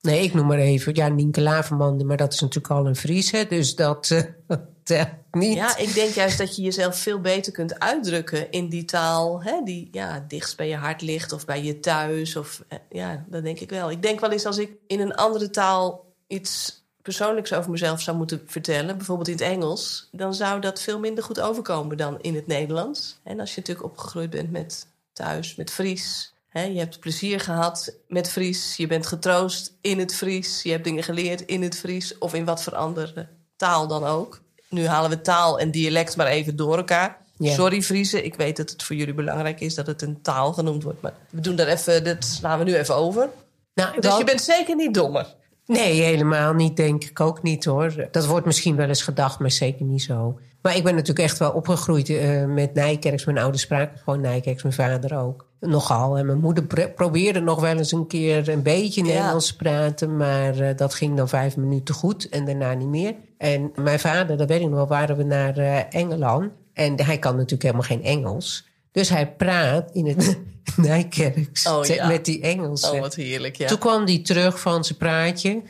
Nee, 0.00 0.22
ik 0.22 0.34
noem 0.34 0.46
maar 0.46 0.58
even. 0.58 0.94
Ja, 0.94 1.08
Nienke 1.08 1.40
Laverman, 1.40 2.06
maar 2.06 2.16
dat 2.16 2.32
is 2.32 2.40
natuurlijk 2.40 2.74
al 2.74 2.86
een 2.86 2.96
Fries, 2.96 3.30
hè, 3.30 3.44
dus 3.44 3.74
dat 3.74 4.10
eh, 4.10 4.22
telt 4.82 5.08
niet. 5.30 5.54
Ja, 5.54 5.76
ik 5.76 5.94
denk 5.94 6.10
juist 6.10 6.38
dat 6.38 6.56
je 6.56 6.62
jezelf 6.62 6.96
veel 6.96 7.20
beter 7.20 7.52
kunt 7.52 7.78
uitdrukken 7.78 8.50
in 8.50 8.68
die 8.68 8.84
taal 8.84 9.42
hè, 9.42 9.60
die 9.64 9.88
ja, 9.92 10.24
dichtst 10.28 10.56
bij 10.56 10.68
je 10.68 10.76
hart 10.76 11.02
ligt 11.02 11.32
of 11.32 11.44
bij 11.44 11.62
je 11.62 11.80
thuis. 11.80 12.36
Of, 12.36 12.62
eh, 12.68 12.78
ja, 12.90 13.24
dat 13.28 13.42
denk 13.42 13.60
ik 13.60 13.70
wel. 13.70 13.90
Ik 13.90 14.02
denk 14.02 14.20
wel 14.20 14.32
eens 14.32 14.46
als 14.46 14.58
ik 14.58 14.70
in 14.86 15.00
een 15.00 15.14
andere 15.14 15.50
taal 15.50 16.14
iets 16.26 16.84
persoonlijks 17.02 17.52
over 17.52 17.70
mezelf 17.70 18.00
zou 18.00 18.16
moeten 18.16 18.42
vertellen, 18.46 18.96
bijvoorbeeld 18.96 19.28
in 19.28 19.34
het 19.34 19.42
Engels, 19.42 20.08
dan 20.12 20.34
zou 20.34 20.60
dat 20.60 20.80
veel 20.80 20.98
minder 20.98 21.24
goed 21.24 21.40
overkomen 21.40 21.96
dan 21.96 22.20
in 22.20 22.34
het 22.34 22.46
Nederlands. 22.46 23.20
En 23.22 23.40
als 23.40 23.54
je 23.54 23.60
natuurlijk 23.60 23.86
opgegroeid 23.86 24.30
bent 24.30 24.50
met 24.50 24.86
thuis, 25.12 25.54
met 25.54 25.70
Fries. 25.70 26.32
Je 26.52 26.60
hebt 26.78 27.00
plezier 27.00 27.40
gehad 27.40 27.94
met 28.08 28.30
Fries. 28.30 28.76
Je 28.76 28.86
bent 28.86 29.06
getroost 29.06 29.72
in 29.80 29.98
het 29.98 30.14
Fries. 30.14 30.62
Je 30.62 30.70
hebt 30.70 30.84
dingen 30.84 31.02
geleerd 31.02 31.40
in 31.40 31.62
het 31.62 31.76
Fries. 31.76 32.18
Of 32.18 32.34
in 32.34 32.44
wat 32.44 32.62
voor 32.62 32.74
andere 32.76 33.28
taal 33.56 33.86
dan 33.86 34.04
ook. 34.04 34.40
Nu 34.68 34.86
halen 34.86 35.10
we 35.10 35.20
taal 35.20 35.58
en 35.58 35.70
dialect 35.70 36.16
maar 36.16 36.26
even 36.26 36.56
door 36.56 36.76
elkaar. 36.76 37.18
Sorry 37.54 37.82
Friese, 37.82 38.22
ik 38.24 38.34
weet 38.34 38.56
dat 38.56 38.70
het 38.70 38.82
voor 38.82 38.96
jullie 38.96 39.14
belangrijk 39.14 39.60
is 39.60 39.74
dat 39.74 39.86
het 39.86 40.02
een 40.02 40.22
taal 40.22 40.52
genoemd 40.52 40.82
wordt. 40.82 41.02
Maar 41.02 41.12
we 41.30 41.40
doen 41.40 41.56
daar 41.56 41.66
even, 41.66 42.04
dat 42.04 42.24
slaan 42.24 42.58
we 42.58 42.64
nu 42.64 42.74
even 42.76 42.94
over. 42.94 43.28
Nou, 43.74 43.94
Dus 43.94 44.04
wel- 44.04 44.18
je 44.18 44.24
bent 44.24 44.40
zeker 44.42 44.76
niet 44.76 44.94
dommer. 44.94 45.34
Nee, 45.72 46.00
helemaal 46.02 46.52
niet, 46.52 46.76
denk 46.76 47.04
ik 47.04 47.20
ook 47.20 47.42
niet 47.42 47.64
hoor. 47.64 48.08
Dat 48.10 48.26
wordt 48.26 48.46
misschien 48.46 48.76
wel 48.76 48.88
eens 48.88 49.02
gedacht, 49.02 49.38
maar 49.38 49.50
zeker 49.50 49.84
niet 49.84 50.02
zo. 50.02 50.38
Maar 50.62 50.76
ik 50.76 50.84
ben 50.84 50.92
natuurlijk 50.94 51.28
echt 51.28 51.38
wel 51.38 51.50
opgegroeid 51.50 52.08
eh, 52.08 52.44
met 52.44 52.74
Nijkerks. 52.74 53.24
Mijn 53.24 53.38
ouders 53.38 53.62
spraken 53.62 53.98
gewoon 53.98 54.20
Nijkerks, 54.20 54.62
mijn 54.62 54.74
vader 54.74 55.18
ook. 55.18 55.46
Nogal. 55.60 56.18
En 56.18 56.26
mijn 56.26 56.40
moeder 56.40 56.64
pro- 56.64 56.88
probeerde 56.94 57.40
nog 57.40 57.60
wel 57.60 57.76
eens 57.76 57.92
een 57.92 58.06
keer 58.06 58.48
een 58.48 58.62
beetje 58.62 59.04
Ja. 59.04 59.12
Nederlands 59.12 59.46
te 59.46 59.56
praten. 59.56 60.16
Maar 60.16 60.58
eh, 60.58 60.76
dat 60.76 60.94
ging 60.94 61.16
dan 61.16 61.28
vijf 61.28 61.56
minuten 61.56 61.94
goed 61.94 62.28
en 62.28 62.44
daarna 62.44 62.72
niet 62.74 62.88
meer. 62.88 63.14
En 63.38 63.70
mijn 63.74 64.00
vader, 64.00 64.36
dat 64.36 64.48
weet 64.48 64.60
ik 64.60 64.66
nog 64.66 64.74
wel, 64.74 64.86
waren 64.86 65.16
we 65.16 65.24
naar 65.24 65.56
eh, 65.56 65.78
Engeland. 65.90 66.50
En 66.72 67.02
hij 67.04 67.18
kan 67.18 67.32
natuurlijk 67.32 67.62
helemaal 67.62 67.82
geen 67.86 68.02
Engels. 68.04 68.68
Dus 68.92 69.08
hij 69.08 69.32
praat 69.32 69.90
in 69.92 70.06
het 70.06 70.38
Nijkerks 70.76 71.66
Oh, 71.66 71.84
ja. 71.84 72.06
met 72.06 72.24
die 72.24 72.40
Engelsen. 72.40 72.92
Oh, 72.92 73.00
wat 73.00 73.14
heerlijk, 73.14 73.56
ja. 73.56 73.66
Toen 73.66 73.78
kwam 73.78 74.04
hij 74.04 74.18
terug 74.18 74.60
van 74.60 74.84
zijn 74.84 74.98
praatje. 74.98 75.62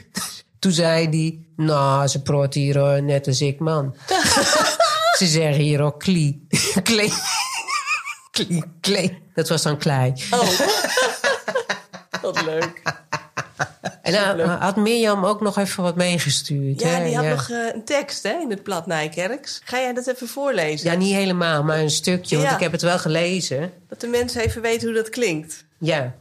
Toen 0.59 0.72
zei 0.72 1.09
hij, 1.09 1.38
nou, 1.66 2.06
ze 2.06 2.22
praat 2.22 2.54
hier 2.54 3.02
net 3.02 3.26
als 3.26 3.40
ik, 3.40 3.59
man. 3.59 3.94
ze 5.18 5.26
zeggen 5.26 5.62
hier 5.62 5.80
ook 5.83 6.00
klie. 6.00 6.46
klee. 6.83 7.12
klie, 8.30 8.64
klee. 8.80 9.22
Dat 9.35 9.48
was 9.48 9.62
dan 9.62 9.78
klei. 9.78 10.12
Oh. 10.30 10.61
wat 12.22 12.42
leuk. 12.42 12.83
En 14.02 14.36
dan 14.36 14.48
had 14.48 14.76
Mirjam 14.76 15.24
ook 15.24 15.40
nog 15.40 15.58
even 15.58 15.82
wat 15.82 15.96
meegestuurd. 15.96 16.80
Ja, 16.80 16.88
hè? 16.88 17.04
die 17.04 17.14
had 17.14 17.24
ja. 17.24 17.30
nog 17.30 17.50
eh, 17.50 17.74
een 17.74 17.84
tekst 17.84 18.22
hè, 18.22 18.32
in 18.40 18.50
het 18.50 18.62
plat 18.62 18.86
Nijkerks. 18.86 19.60
Ga 19.64 19.78
jij 19.78 19.92
dat 19.92 20.06
even 20.06 20.28
voorlezen? 20.28 20.90
Ja, 20.90 20.96
niet 20.96 21.14
helemaal, 21.14 21.62
maar 21.62 21.78
een 21.78 21.90
stukje. 21.90 22.36
Want 22.36 22.48
Ja. 22.48 22.54
ik 22.54 22.60
heb 22.60 22.72
het 22.72 22.82
wel 22.82 22.98
gelezen. 22.98 23.72
Dat 23.88 24.00
de 24.00 24.06
mensen 24.06 24.42
even 24.42 24.62
weten 24.62 24.88
hoe 24.88 24.96
dat 24.96 25.08
klinkt. 25.08 25.64
Ja. 25.78 26.14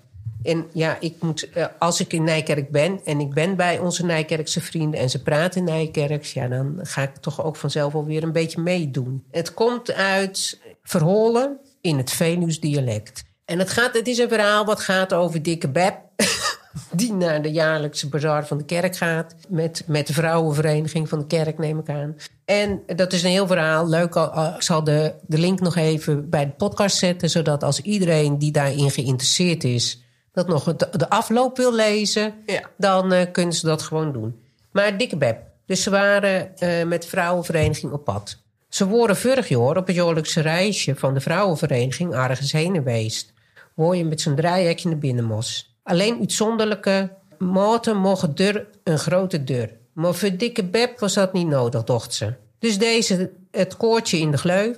En 0.43 0.67
ja, 0.73 0.97
ik 0.99 1.15
moet, 1.19 1.49
eh, 1.49 1.65
als 1.79 1.99
ik 1.99 2.13
in 2.13 2.23
Nijkerk 2.23 2.71
ben 2.71 3.01
en 3.05 3.19
ik 3.19 3.33
ben 3.33 3.55
bij 3.55 3.79
onze 3.79 4.05
Nijkerkse 4.05 4.61
vrienden 4.61 4.99
en 4.99 5.09
ze 5.09 5.21
praten 5.21 5.63
Nijkerks, 5.63 6.33
ja, 6.33 6.47
dan 6.47 6.79
ga 6.83 7.01
ik 7.01 7.15
toch 7.15 7.43
ook 7.43 7.55
vanzelf 7.55 7.95
alweer 7.95 8.23
een 8.23 8.31
beetje 8.31 8.61
meedoen. 8.61 9.23
Het 9.31 9.53
komt 9.53 9.93
uit 9.93 10.59
Verholen 10.83 11.59
in 11.81 11.97
het 11.97 12.11
Veluws 12.11 12.59
dialect. 12.59 13.23
En 13.45 13.59
het, 13.59 13.69
gaat, 13.69 13.93
het 13.93 14.07
is 14.07 14.17
een 14.17 14.29
verhaal 14.29 14.65
wat 14.65 14.79
gaat 14.79 15.13
over 15.13 15.43
Dikke 15.43 15.69
Beb. 15.69 15.95
Die 16.91 17.13
naar 17.13 17.41
de 17.41 17.51
jaarlijkse 17.51 18.10
bazaar 18.10 18.47
van 18.47 18.58
de 18.58 18.65
kerk 18.65 18.95
gaat. 18.95 19.36
Met, 19.47 19.84
met 19.88 20.08
de 20.08 20.13
vrouwenvereniging 20.13 21.10
van 21.10 21.19
de 21.19 21.27
kerk, 21.27 21.58
neem 21.58 21.79
ik 21.79 21.89
aan. 21.89 22.15
En 22.45 22.82
dat 22.95 23.13
is 23.13 23.23
een 23.23 23.29
heel 23.29 23.47
verhaal. 23.47 23.88
Leuk, 23.89 24.15
ik 24.55 24.62
zal 24.62 24.84
de, 24.84 25.13
de 25.27 25.38
link 25.38 25.60
nog 25.60 25.75
even 25.75 26.29
bij 26.29 26.45
de 26.45 26.51
podcast 26.51 26.97
zetten. 26.97 27.29
Zodat 27.29 27.63
als 27.63 27.82
iedereen 27.82 28.38
die 28.39 28.51
daarin 28.51 28.91
geïnteresseerd 28.91 29.63
is. 29.63 30.01
dat 30.32 30.47
nog 30.47 30.65
het- 30.65 30.88
de 30.91 31.10
afloop 31.10 31.58
wil 31.58 31.73
lezen. 31.75 32.34
Ja. 32.45 32.62
dan 32.77 33.13
eh, 33.13 33.32
kunnen 33.32 33.53
ze 33.53 33.65
dat 33.65 33.82
gewoon 33.82 34.12
doen. 34.13 34.39
Maar 34.71 34.97
dikke 34.97 35.17
beb. 35.17 35.38
Dus 35.65 35.84
ze 35.84 35.89
waren 35.89 36.58
eh, 36.58 36.86
met 36.86 37.01
de 37.01 37.08
vrouwenvereniging 37.08 37.91
op 37.91 38.03
pad. 38.03 38.38
Ze 38.69 38.88
worden 38.88 39.15
vorig 39.17 39.47
jaar 39.47 39.77
op 39.77 39.88
het 39.88 39.95
jaarlijkse 39.95 40.41
reisje 40.41 40.95
van 40.95 41.13
de 41.13 41.19
vrouwenvereniging 41.21 42.13
ergens 42.13 42.51
heen 42.51 42.75
geweest. 42.75 43.34
Hoor 43.75 43.95
je 43.95 44.05
met 44.05 44.21
zo'n 44.21 44.36
draaihekje 44.36 44.89
naar 44.89 44.97
binnen 44.97 45.25
mos. 45.25 45.68
Alleen 45.89 46.19
uitzonderlijke 46.19 47.10
maten 47.38 47.97
mogen 47.97 48.36
deur 48.36 48.67
een 48.84 48.99
grote 48.99 49.43
deur. 49.43 49.78
Maar 49.93 50.13
voor 50.13 50.38
dikke 50.38 50.63
beb 50.63 50.99
was 50.99 51.13
dat 51.13 51.34
niet 51.34 51.47
nodig, 51.47 51.84
dacht 51.84 52.13
ze. 52.13 52.34
Dus 52.60 52.78
deze 52.78 53.32
het 53.52 53.78
koordje 53.78 54.17
in 54.17 54.32
de 54.32 54.38
gleuf, 54.38 54.78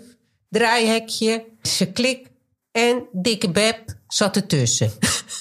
draaihekje, 0.49 1.45
ze 1.61 1.91
klik 1.91 2.27
en 2.71 3.05
dikke 3.11 3.51
beb 3.51 3.79
zat 4.07 4.35
ertussen. 4.35 4.91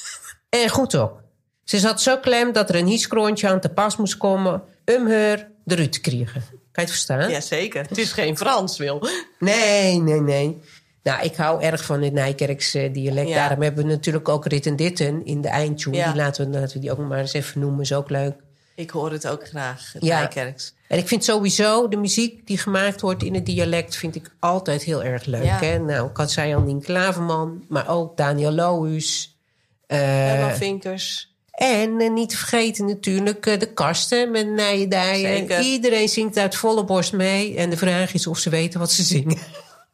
en 0.62 0.68
goed 0.68 0.96
ook. 0.96 1.22
Ze 1.64 1.78
zat 1.78 2.00
zo 2.00 2.18
klem 2.18 2.52
dat 2.52 2.68
er 2.68 2.74
een 2.74 2.86
hieskroontje 2.86 3.48
aan 3.48 3.60
te 3.60 3.68
pas 3.68 3.96
moest 3.96 4.16
komen 4.16 4.62
om 4.84 5.08
haar 5.10 5.50
eruit 5.66 5.92
te 5.92 6.00
krijgen. 6.00 6.42
Kan 6.50 6.58
je 6.72 6.80
het 6.80 6.90
verstaan? 6.90 7.30
Jazeker. 7.30 7.86
Het 7.88 7.98
is 7.98 8.12
geen 8.12 8.36
Frans, 8.36 8.78
Wil. 8.78 9.08
Nee, 9.38 9.98
nee, 9.98 10.20
nee. 10.20 10.60
Nou, 11.02 11.24
ik 11.24 11.36
hou 11.36 11.62
erg 11.62 11.84
van 11.84 12.02
het 12.02 12.12
Nijkerkse 12.12 12.90
dialect. 12.92 13.28
Ja. 13.28 13.34
Daarom 13.34 13.62
hebben 13.62 13.84
we 13.84 13.90
natuurlijk 13.90 14.28
ook 14.28 14.46
Rit 14.46 14.66
en 14.66 14.76
Ditten 14.76 15.24
in 15.24 15.40
de 15.40 15.48
eindtune. 15.48 15.96
Ja. 15.96 16.06
Die 16.06 16.22
laten 16.22 16.50
we, 16.50 16.58
laten 16.58 16.74
we 16.74 16.80
die 16.80 16.90
ook 16.90 16.98
maar 16.98 17.18
eens 17.18 17.32
even 17.32 17.60
noemen. 17.60 17.80
Is 17.80 17.92
ook 17.92 18.10
leuk. 18.10 18.34
Ik 18.74 18.90
hoor 18.90 19.12
het 19.12 19.28
ook 19.28 19.48
graag, 19.48 19.92
het 19.92 20.04
Ja. 20.04 20.18
Nijkerks. 20.18 20.74
En 20.88 20.98
ik 20.98 21.08
vind 21.08 21.24
sowieso 21.24 21.88
de 21.88 21.96
muziek 21.96 22.46
die 22.46 22.58
gemaakt 22.58 23.00
wordt 23.00 23.22
in 23.22 23.34
het 23.34 23.46
dialect... 23.46 23.96
vind 23.96 24.14
ik 24.14 24.30
altijd 24.38 24.82
heel 24.82 25.02
erg 25.02 25.24
leuk. 25.24 25.44
Ja. 25.44 25.58
Hè? 25.58 25.78
Nou, 25.78 26.10
Andien 26.36 26.82
Klaverman, 26.82 27.64
maar 27.68 27.88
ook 27.88 28.16
Daniel 28.16 28.52
Lohuus. 28.52 29.38
Herman 29.86 30.56
Vinkers. 30.56 31.34
en 31.50 32.00
eh, 32.00 32.10
niet 32.10 32.28
te 32.28 32.36
vergeten 32.36 32.86
natuurlijk 32.86 33.46
eh, 33.46 33.58
de 33.58 33.72
kasten 33.72 34.30
met 34.30 34.48
Nijedijen. 34.48 35.62
Iedereen 35.62 36.08
zingt 36.08 36.36
uit 36.36 36.56
volle 36.56 36.84
borst 36.84 37.12
mee. 37.12 37.56
En 37.56 37.70
de 37.70 37.76
vraag 37.76 38.14
is 38.14 38.26
of 38.26 38.38
ze 38.38 38.50
weten 38.50 38.80
wat 38.80 38.90
ze 38.90 39.02
zingen. 39.02 39.38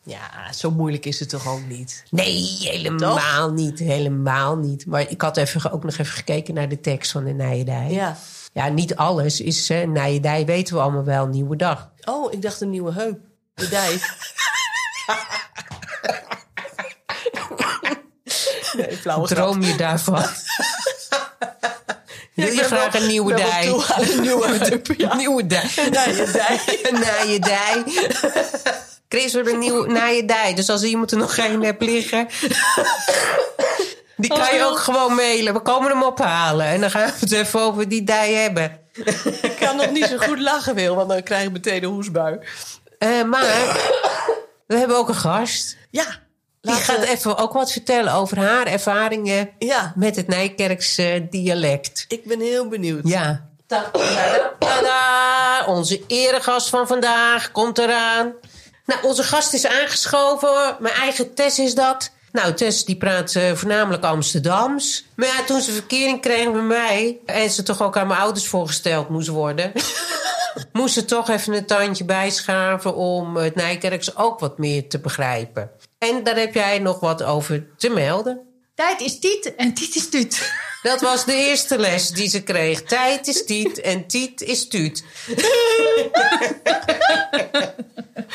Ja, 0.07 0.53
zo 0.53 0.71
moeilijk 0.71 1.07
is 1.07 1.21
het 1.21 1.29
toch 1.29 1.49
ook 1.49 1.67
niet? 1.69 2.05
Nee, 2.11 2.57
helemaal 2.61 3.53
niet. 3.53 3.79
Helemaal 3.79 4.57
niet. 4.57 4.87
Maar 4.87 5.11
ik 5.11 5.21
had 5.21 5.37
even, 5.37 5.73
ook 5.73 5.85
nog 5.85 5.93
even 5.93 6.13
gekeken 6.13 6.55
naar 6.55 6.69
de 6.69 6.81
tekst 6.81 7.11
van 7.13 7.25
de 7.25 7.33
Nijedij. 7.33 7.91
Ja. 7.91 8.17
Ja, 8.53 8.69
niet 8.69 8.97
alles 8.97 9.41
is... 9.41 9.71
Uh, 9.71 9.87
Nijedij 9.87 10.45
weten 10.45 10.75
we 10.75 10.81
allemaal 10.81 11.05
wel, 11.05 11.27
nieuwe 11.27 11.57
dag. 11.57 11.91
Oh, 12.05 12.33
ik 12.33 12.43
dacht 12.43 12.61
een 12.61 12.71
nieuwe 12.71 12.93
heup. 12.93 13.19
De 13.55 13.69
dijk. 13.69 14.15
nee, 18.77 18.97
flauwe 18.97 19.27
grap. 19.27 19.39
Droom 19.39 19.63
je 19.63 19.77
daarvan? 19.77 20.25
Wil 22.35 22.53
je 22.53 22.63
graag 22.63 22.95
een 22.95 23.07
nieuwe 23.07 23.35
dij? 23.35 23.67
een 23.67 24.21
nieuwe. 24.21 24.81
Nieuwe 25.17 25.47
dij. 25.47 25.71
Een 26.83 27.01
Nijedij. 27.01 27.85
Chris 29.09 29.33
wordt 29.33 29.49
een 29.49 29.59
nieuwe 29.59 29.87
Nijedij. 29.93 30.55
Dus 30.55 30.69
als 30.69 30.83
iemand 30.83 31.11
er 31.11 31.19
nog 31.19 31.35
geen 31.35 31.63
hebt 31.63 31.83
liggen... 31.83 32.29
Die 34.17 34.31
kan 34.31 34.55
je 34.55 34.65
ook 34.65 34.79
gewoon 34.79 35.15
mailen. 35.15 35.53
We 35.53 35.61
komen 35.61 35.91
hem 35.91 36.03
ophalen. 36.03 36.67
En 36.67 36.81
dan 36.81 36.91
gaan 36.91 37.07
we 37.07 37.13
het 37.21 37.33
even 37.33 37.61
over 37.61 37.89
die 37.89 38.05
dij 38.05 38.33
hebben. 38.33 38.81
Ik 39.43 39.57
kan 39.61 39.77
nog 39.77 39.91
niet 39.91 40.07
zo 40.07 40.17
goed 40.17 40.41
lachen, 40.41 40.75
Wil, 40.75 40.95
want 40.95 41.09
dan 41.09 41.23
krijg 41.23 41.45
ik 41.45 41.53
meteen 41.53 41.83
een 41.83 41.89
hoesbui. 41.91 42.39
Eh, 42.99 43.23
maar 43.23 43.77
we 44.67 44.77
hebben 44.77 44.97
ook 44.97 45.09
een 45.09 45.15
gast. 45.15 45.77
Ja. 45.91 46.05
Die 46.61 46.75
gaat 46.75 47.03
even 47.03 47.37
ook 47.37 47.53
wat 47.53 47.73
vertellen 47.73 48.13
over 48.13 48.39
haar 48.39 48.67
ervaringen 48.67 49.51
Ja, 49.59 49.93
met 49.97 50.17
het 50.17 50.27
Nijkerkse 50.27 51.27
dialect. 51.31 52.05
ik 52.09 52.25
ben 52.25 52.41
heel 52.41 52.69
benieuwd. 52.69 53.09
Ja. 53.09 53.49
Tada, 54.59 55.65
Onze 55.67 56.03
eregast 56.07 56.69
van 56.69 56.87
vandaag 56.87 57.53
komt 57.53 57.79
eraan. 57.79 58.33
Nou, 58.87 59.03
onze 59.03 59.23
gast 59.23 59.53
is 59.53 59.67
aangeschoven. 59.67 60.77
Mijn 60.79 60.95
eigen 60.95 61.35
Tess 61.35 61.59
is 61.59 61.75
dat. 61.75 62.11
Nou, 62.33 62.55
Tess 62.55 62.85
die 62.85 62.97
praat 62.97 63.35
eh, 63.35 63.53
voornamelijk 63.53 64.05
Amsterdams. 64.05 65.05
Maar 65.17 65.27
ja, 65.27 65.45
toen 65.45 65.61
ze 65.61 65.73
verkering 65.73 66.21
kreeg 66.21 66.53
met 66.53 66.63
mij... 66.63 67.19
en 67.27 67.51
ze 67.51 67.63
toch 67.63 67.83
ook 67.83 67.97
aan 67.97 68.07
mijn 68.07 68.21
ouders 68.21 68.47
voorgesteld 68.47 69.09
moest 69.09 69.29
worden... 69.29 69.73
moest 70.73 70.95
ze 70.95 71.05
toch 71.05 71.29
even 71.29 71.55
een 71.55 71.67
tandje 71.67 72.05
bijschaven... 72.05 72.95
om 72.95 73.37
het 73.37 73.55
Nijkerks 73.55 74.17
ook 74.17 74.41
wat 74.41 74.59
meer 74.59 74.89
te 74.89 74.99
begrijpen. 74.99 75.71
En 75.99 76.23
daar 76.23 76.37
heb 76.37 76.55
jij 76.55 76.79
nog 76.79 77.01
wat 77.01 77.23
over 77.23 77.67
te 77.77 77.89
melden. 77.89 78.41
Tijd 78.75 79.01
is 79.01 79.19
tiet 79.19 79.55
en 79.57 79.75
tiet 79.75 79.97
is 79.97 80.09
tuut. 80.09 80.53
Dat 80.87 81.01
was 81.01 81.25
de 81.25 81.35
eerste 81.35 81.79
les 81.79 82.11
die 82.11 82.29
ze 82.29 82.43
kreeg. 82.43 82.83
Tijd 82.83 83.27
is 83.27 83.45
tiet 83.45 83.81
en 83.81 84.07
tiet 84.07 84.41
is 84.41 84.69
tuut. 84.69 85.05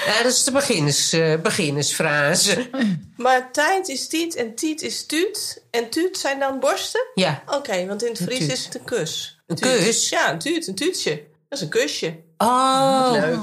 ja, 0.05 0.23
dat 0.23 0.31
is 0.31 0.43
de 0.43 0.51
beginners, 0.51 1.13
eh, 1.13 1.41
beginnersfrase. 1.41 2.69
Maar 3.17 3.51
tijd 3.51 3.87
is 3.87 4.07
tiet 4.07 4.35
en 4.35 4.55
tiet 4.55 4.81
is 4.81 5.05
tuut. 5.05 5.63
En 5.69 5.89
tuut 5.89 6.17
zijn 6.17 6.39
dan 6.39 6.59
borsten? 6.59 7.01
Ja. 7.15 7.43
Oké, 7.45 7.85
want 7.85 8.03
in 8.03 8.11
het 8.11 8.21
Fries 8.21 8.47
is 8.47 8.65
het 8.65 8.75
een 8.75 8.83
kus. 8.83 9.39
Een 9.47 9.55
Tuut. 9.55 9.83
kus? 9.83 10.09
Ja, 10.09 10.31
een 10.31 10.39
tuut, 10.39 10.67
een 10.67 10.75
tuutje. 10.75 11.23
Dat 11.49 11.59
is 11.59 11.65
een 11.65 11.69
kusje. 11.69 12.19
Oh, 12.37 13.09
Leuk. 13.11 13.39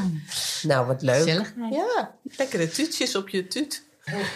nou 0.62 0.87
wat 0.87 1.03
leuk. 1.03 1.16
Gezellig. 1.23 1.53
Ja, 1.71 2.14
lekkere 2.37 2.68
tuutjes 2.68 3.14
op 3.14 3.29
je 3.29 3.47
tuut. 3.47 3.83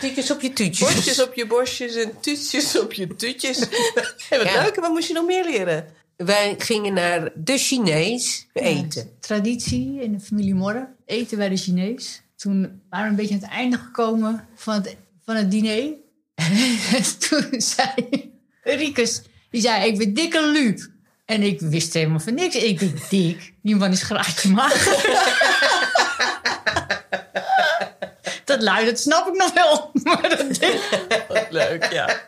Tietjes 0.01 0.31
op 0.31 0.41
je 0.41 0.53
tuutjes. 0.53 0.93
Borstjes 0.93 1.23
op 1.23 1.35
je 1.35 1.47
borstjes 1.47 1.95
en 1.95 2.13
tuutjes 2.21 2.79
op 2.79 2.93
je 2.93 3.17
tuutjes. 3.17 3.59
hey, 4.29 4.39
wat 4.39 4.49
Ja. 4.49 4.63
leuk. 4.63 4.75
Wat 4.75 4.91
moest 4.91 5.09
je 5.09 5.15
nog 5.15 5.27
meer 5.27 5.45
leren? 5.45 5.87
Wij 6.17 6.55
gingen 6.59 6.93
naar 6.95 7.31
de 7.35 7.59
Chinees 7.59 8.47
eten. 8.53 9.11
Traditie 9.21 10.01
in 10.03 10.13
de 10.13 10.21
familie 10.21 10.55
Morren. 10.55 10.95
Eten 11.07 11.39
bij 11.39 11.49
de 11.49 11.57
Chinees. 11.57 12.23
Toen 12.37 12.81
waren 12.91 13.05
we 13.05 13.11
een 13.11 13.17
beetje 13.17 13.35
aan 13.35 13.41
het 13.41 13.51
einde 13.51 13.77
gekomen 13.79 14.47
van 14.55 14.75
het, 14.75 14.97
van 15.25 15.37
het 15.37 15.51
diner. 15.51 15.93
En 16.35 17.03
toen 17.29 17.61
zei 17.61 18.31
Riekes, 18.63 19.23
die 19.51 19.61
zei, 19.61 19.87
ik 19.87 19.99
ben 19.99 20.15
dikke 20.15 20.47
Lu. 20.51 20.91
En 21.25 21.43
ik 21.43 21.61
wist 21.61 21.95
helemaal 21.95 22.21
van 22.21 22.35
niks. 22.35 22.55
Ik 22.55 22.79
denk, 22.79 23.11
dik? 23.11 23.53
Die 23.63 23.77
man 23.77 23.91
is 23.93 24.03
graadje 24.03 24.49
mager. 24.49 25.31
dat 28.65 28.75
lui, 28.75 28.85
dat 28.85 28.99
snap 29.01 29.27
ik 29.29 29.35
nog 29.37 29.53
wel. 29.53 29.91
Maar 30.05 30.23
dat 30.29 30.59
Wat 31.29 31.47
leuk, 31.51 31.93
ja. 31.93 32.09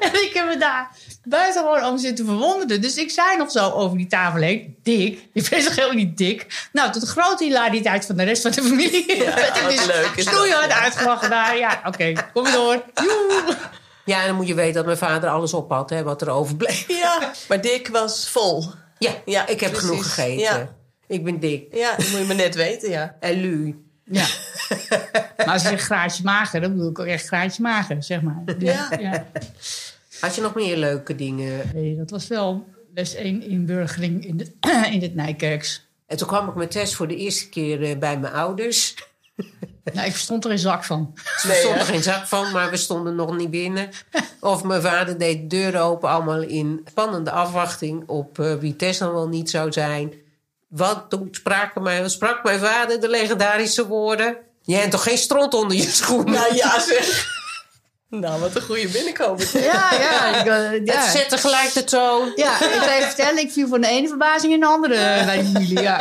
En 0.00 0.12
ik 0.22 0.30
heb 0.34 0.46
me 0.46 0.56
daar 0.58 0.90
buitengewoon 1.24 1.84
om 1.84 1.98
zitten 1.98 2.24
verwonderen. 2.26 2.80
Dus 2.80 2.96
ik 2.96 3.10
zei 3.10 3.36
nog 3.36 3.50
zo 3.50 3.70
over 3.70 3.96
die 3.96 4.06
tafel 4.06 4.40
heen. 4.40 4.76
Dik, 4.82 5.28
je 5.32 5.46
bent 5.50 5.64
toch 5.64 5.74
helemaal 5.74 5.96
niet 5.96 6.16
dik? 6.18 6.68
Nou, 6.72 6.92
tot 6.92 7.08
grote 7.08 7.44
hilariteit 7.44 8.06
van 8.06 8.16
de 8.16 8.22
rest 8.24 8.42
van 8.42 8.50
de 8.50 8.62
familie. 8.62 9.16
Ja, 9.24 9.34
wat 9.62 9.86
leuk 9.86 10.10
is 10.16 10.24
dat. 10.24 10.34
Snoeihard 10.34 10.70
uitgelachen 10.72 11.30
daar. 11.30 11.58
Ja, 11.58 11.80
oké, 11.86 12.12
kom 12.32 12.46
je 12.46 12.52
door. 12.52 12.82
Joe. 13.04 13.56
Ja, 14.04 14.20
en 14.20 14.26
dan 14.26 14.36
moet 14.36 14.46
je 14.46 14.54
weten 14.54 14.74
dat 14.74 14.84
mijn 14.84 14.98
vader 14.98 15.30
alles 15.30 15.54
op 15.54 15.70
had, 15.70 15.90
hè, 15.90 16.02
wat 16.02 16.22
er 16.22 16.30
overbleef. 16.30 16.84
Ja, 16.88 17.32
maar 17.48 17.60
Dick 17.60 17.88
was 17.88 18.28
vol. 18.28 18.64
Ja, 18.98 19.10
Ja, 19.24 19.46
ik 19.46 19.60
heb 19.60 19.70
precies. 19.70 19.88
genoeg 19.88 20.14
gegeten. 20.14 20.38
Ja. 20.38 20.68
Ik 21.06 21.24
ben 21.24 21.40
dik. 21.40 21.74
Ja, 21.74 21.96
dat 21.96 22.08
moet 22.08 22.18
je 22.18 22.24
maar 22.26 22.36
net 22.36 22.54
weten, 22.54 22.90
ja. 22.90 23.16
En 23.20 23.40
Lu. 23.40 23.84
Ja. 24.04 24.26
Maar 25.36 25.46
als 25.48 25.62
je 25.62 25.68
zegt 25.68 25.84
graadje 25.84 26.24
mager, 26.24 26.60
dan 26.60 26.72
bedoel 26.72 26.90
ik 26.90 26.98
ook 26.98 27.06
echt 27.06 27.26
graadje 27.26 27.62
mager, 27.62 28.02
zeg 28.02 28.22
maar. 28.22 28.42
Dus, 28.44 28.56
Ja. 28.72 28.88
ja. 29.00 29.26
Had 30.20 30.34
je 30.34 30.40
nog 30.40 30.54
meer 30.54 30.76
leuke 30.76 31.14
dingen? 31.14 31.70
Nee, 31.74 31.96
dat 31.96 32.10
was 32.10 32.26
wel 32.26 32.66
les 32.94 33.14
1 33.14 33.42
inburgering 33.42 34.26
in, 34.26 34.36
de, 34.36 34.52
in 34.94 35.02
het 35.02 35.14
Nijkerks. 35.14 35.88
En 36.06 36.16
toen 36.16 36.26
kwam 36.28 36.48
ik 36.48 36.54
met 36.54 36.70
Tess 36.70 36.94
voor 36.94 37.08
de 37.08 37.16
eerste 37.16 37.48
keer 37.48 37.82
eh, 37.82 37.98
bij 37.98 38.18
mijn 38.18 38.32
ouders. 38.32 38.94
Nou, 39.92 40.06
ik 40.06 40.12
verstond 40.12 40.44
er 40.44 40.50
een 40.50 40.58
zak 40.58 40.84
van. 40.84 41.14
Nee, 41.42 41.56
stond 41.56 41.74
er 41.74 41.84
geen 41.84 42.02
zak 42.02 42.26
van, 42.26 42.52
maar 42.52 42.70
we 42.70 42.76
stonden 42.76 43.14
nog 43.14 43.36
niet 43.36 43.50
binnen. 43.50 43.88
Of 44.40 44.64
mijn 44.64 44.82
vader 44.82 45.18
deed 45.18 45.50
de 45.50 45.56
deur 45.56 45.80
open, 45.80 46.08
allemaal 46.08 46.42
in 46.42 46.80
spannende 46.90 47.30
afwachting 47.30 48.08
op 48.08 48.38
eh, 48.38 48.54
wie 48.54 48.76
Tess 48.76 48.98
dan 48.98 49.12
wel 49.12 49.28
niet 49.28 49.50
zou 49.50 49.72
zijn. 49.72 50.12
Wat 50.68 51.04
toen 51.08 51.28
sprak 51.30 51.80
mijn, 51.80 52.10
sprak 52.10 52.44
mijn 52.44 52.58
vader 52.58 53.00
de 53.00 53.08
legendarische 53.08 53.86
woorden. 53.86 54.36
Jij 54.70 54.78
hebt 54.78 54.90
toch 54.90 55.02
geen 55.02 55.18
stront 55.18 55.54
onder 55.54 55.76
je 55.76 55.82
schoenen? 55.82 56.34
Nou 56.34 56.54
ja, 56.54 56.80
zeg. 56.80 57.38
Nou, 58.08 58.40
wat 58.40 58.54
een 58.54 58.62
goede 58.62 58.88
binnenkomen. 58.88 59.46
Ja, 59.52 59.92
ja. 59.92 60.40
Ik, 60.40 60.46
eh, 60.46 60.84
ja. 60.84 61.00
Het 61.00 61.10
zette 61.10 61.38
gelijk 61.38 61.72
de 61.72 61.84
toon. 61.84 62.32
Ja, 62.34 62.54
ik 62.54 62.80
ga 62.80 62.94
je 62.94 63.02
vertellen, 63.02 63.38
ik 63.38 63.52
viel 63.52 63.68
van 63.68 63.80
de 63.80 63.86
ene 63.86 64.08
verbazing 64.08 64.52
in 64.52 64.60
de 64.60 64.66
andere 64.66 64.94
bij 65.24 65.44
familie. 65.44 65.80
Ja. 65.80 65.98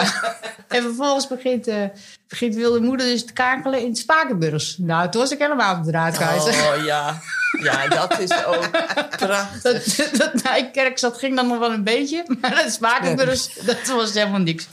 En 0.67 0.82
vervolgens 0.84 1.27
begint, 1.27 1.67
eh 1.67 1.84
begint 2.30 2.56
wilde 2.56 2.82
moeder 2.82 3.08
dus 3.08 3.26
te 3.26 3.34
kakelen 3.34 3.82
in 3.82 3.96
Spakenburgs. 3.96 4.78
Nou, 4.78 5.10
toen 5.10 5.22
was 5.22 5.32
ik 5.32 5.39
helemaal 5.39 5.78
op 5.78 5.84
de. 5.84 5.92
Oh 5.92 6.86
ja. 6.86 7.22
Ja, 7.62 7.88
dat 7.88 8.20
is 8.20 8.46
ook 8.46 8.70
prachtig. 9.18 9.62
Dat, 9.62 10.18
dat 10.18 10.44
Nijkerk 10.44 10.98
zat 10.98 11.18
ging 11.18 11.36
dan 11.36 11.48
nog 11.48 11.60
wel 11.60 11.72
een 11.72 11.84
beetje, 11.84 12.26
maar 12.42 12.56
dat 12.63 12.72
Spakenburgs, 12.72 13.54
dat 13.65 13.88
was 13.88 14.13
helemaal 14.13 14.39
niks. 14.39 14.68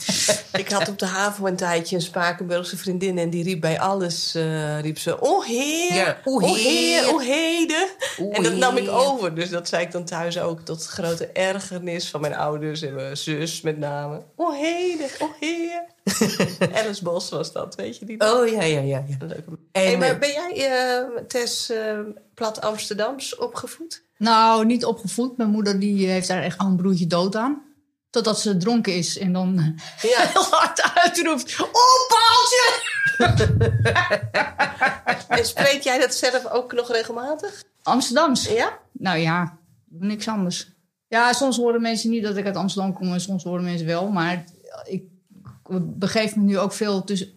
Ik 0.51 0.69
had 0.69 0.87
op 0.87 0.99
de 0.99 1.05
haven 1.05 1.45
een 1.45 1.55
tijdje 1.55 1.95
een 1.95 2.01
Spakenburgse 2.01 2.77
vriendin 2.77 3.17
en 3.17 3.29
die 3.29 3.43
riep 3.43 3.61
bij 3.61 3.79
alles, 3.79 4.35
eh, 4.35 4.79
riep 4.79 4.99
ze, 4.99 5.19
oh 5.19 5.45
heer, 5.45 5.93
Ja, 5.93 6.17
oh 6.23 6.43
o 6.43 6.53
heer, 6.53 7.13
oh 7.13 7.21
heden. 7.21 7.87
O 8.19 8.31
en 8.31 8.43
dat 8.43 8.53
nam 8.53 8.77
ik 8.77 8.89
over, 8.89 9.35
dus 9.35 9.49
dat 9.49 9.67
zei 9.67 9.83
ik 9.83 9.91
dan 9.91 10.05
thuis 10.05 10.39
ook 10.39 10.61
tot 10.61 10.85
grote 10.85 11.27
ergernis 11.27 12.09
van 12.09 12.21
mijn 12.21 12.35
ouders 12.35 12.81
en 12.81 12.95
mijn 12.95 13.17
zus 13.17 13.61
met 13.61 13.77
name. 13.77 14.21
Oh 14.35 14.55
heden, 14.55 15.09
oh 15.19 15.29
heer. 15.39 15.95
Alice 16.79 17.03
Bos 17.03 17.29
was 17.29 17.51
dat, 17.51 17.75
weet 17.75 17.97
je 17.97 18.05
die? 18.05 18.19
Oh 18.21 18.47
ja, 18.47 18.63
ja, 18.63 18.79
ja. 18.79 19.03
ja. 19.07 19.17
Leuke. 19.19 19.43
En, 19.71 19.83
Hey, 19.83 19.97
maar 19.97 20.09
eh, 20.09 20.19
ben 20.19 20.29
jij, 20.29 20.69
eh, 20.69 21.23
Tess, 21.27 21.69
eh, 21.69 21.99
plat 22.33 22.61
Amsterdams 22.61 23.35
opgevoed? 23.35 24.03
Nou, 24.17 24.65
niet 24.65 24.85
opgevoed. 24.85 25.37
Mijn 25.37 25.49
moeder 25.49 25.79
die 25.79 26.07
heeft 26.07 26.27
daar 26.27 26.43
echt 26.43 26.57
al 26.57 26.67
een 26.67 26.75
broertje 26.75 27.07
dood 27.07 27.35
aan. 27.35 27.61
Totdat 28.09 28.39
ze 28.39 28.57
dronken 28.57 28.95
is 28.95 29.17
en 29.17 29.33
dan 29.33 29.53
Ja. 30.01 30.21
heel 30.33 30.43
hard 30.43 30.81
uitroept. 30.93 31.55
Oh, 31.61 32.07
paaltje! 32.07 32.95
En 35.27 35.45
spreek 35.45 35.81
jij 35.81 35.99
dat 35.99 36.13
zelf 36.13 36.45
ook 36.45 36.73
nog 36.73 36.91
regelmatig? 36.91 37.63
Amsterdams. 37.83 38.47
Ja? 38.47 38.77
Nou 38.91 39.17
ja, 39.17 39.57
niks 39.89 40.27
anders. 40.27 40.67
Ja, 41.07 41.33
soms 41.33 41.57
horen 41.57 41.81
mensen 41.81 42.09
niet 42.09 42.23
dat 42.23 42.37
ik 42.37 42.45
uit 42.45 42.55
Amsterdam 42.55 42.93
kom 42.93 43.13
en 43.13 43.21
soms 43.21 43.43
horen 43.43 43.63
mensen 43.63 43.87
wel. 43.87 44.07
Maar 44.07 44.43
begeef 45.81 46.35
me 46.35 46.43
nu 46.43 46.57
ook 46.59 46.73
veel 46.73 47.03
tussen, 47.03 47.33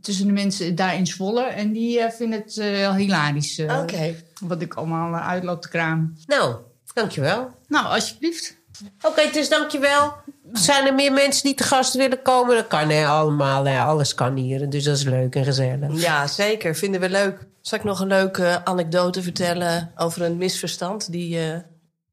tussen 0.00 0.26
de 0.26 0.32
mensen 0.32 0.74
daar 0.74 0.96
in 0.96 1.06
Zwolle. 1.06 1.42
En 1.44 1.72
die 1.72 2.00
eh, 2.00 2.10
vinden 2.10 2.40
het 2.40 2.58
eh, 2.58 2.70
wel 2.70 2.94
hilarisch. 2.94 3.58
eh, 3.58 3.78
Oké. 3.80 4.14
Wat 4.40 4.62
ik 4.62 4.74
allemaal 4.74 5.14
uitloop 5.14 5.62
te 5.62 5.68
kramen. 5.68 6.16
Nou, 6.26 6.56
dankjewel. 6.94 7.50
Nou, 7.68 7.86
alsjeblieft. 7.86 8.56
Oké, 9.02 9.22
dus 9.32 9.48
dankjewel. 9.48 10.12
Zijn 10.52 10.86
er 10.86 10.94
meer 10.94 11.12
mensen 11.12 11.42
die 11.42 11.54
te 11.54 11.62
gast 11.62 11.94
willen 11.94 12.22
komen? 12.22 12.56
Dat 12.56 12.66
kan 12.66 12.88
hè, 12.88 13.06
allemaal. 13.06 13.64
Hè, 13.64 13.80
alles 13.80 14.14
kan 14.14 14.36
hier. 14.36 14.70
Dus 14.70 14.84
dat 14.84 14.96
is 14.96 15.04
leuk 15.04 15.34
en 15.34 15.44
gezellig. 15.44 16.00
Ja, 16.00 16.26
zeker. 16.26 16.74
Vinden 16.76 17.00
we 17.00 17.08
leuk. 17.10 17.46
Zal 17.60 17.78
ik 17.78 17.84
nog 17.84 18.00
een 18.00 18.06
leuke 18.06 18.64
anekdote 18.64 19.22
vertellen 19.22 19.92
over 19.96 20.22
een 20.22 20.36
misverstand? 20.36 21.12
Die, 21.12 21.38
eh, 21.38 21.58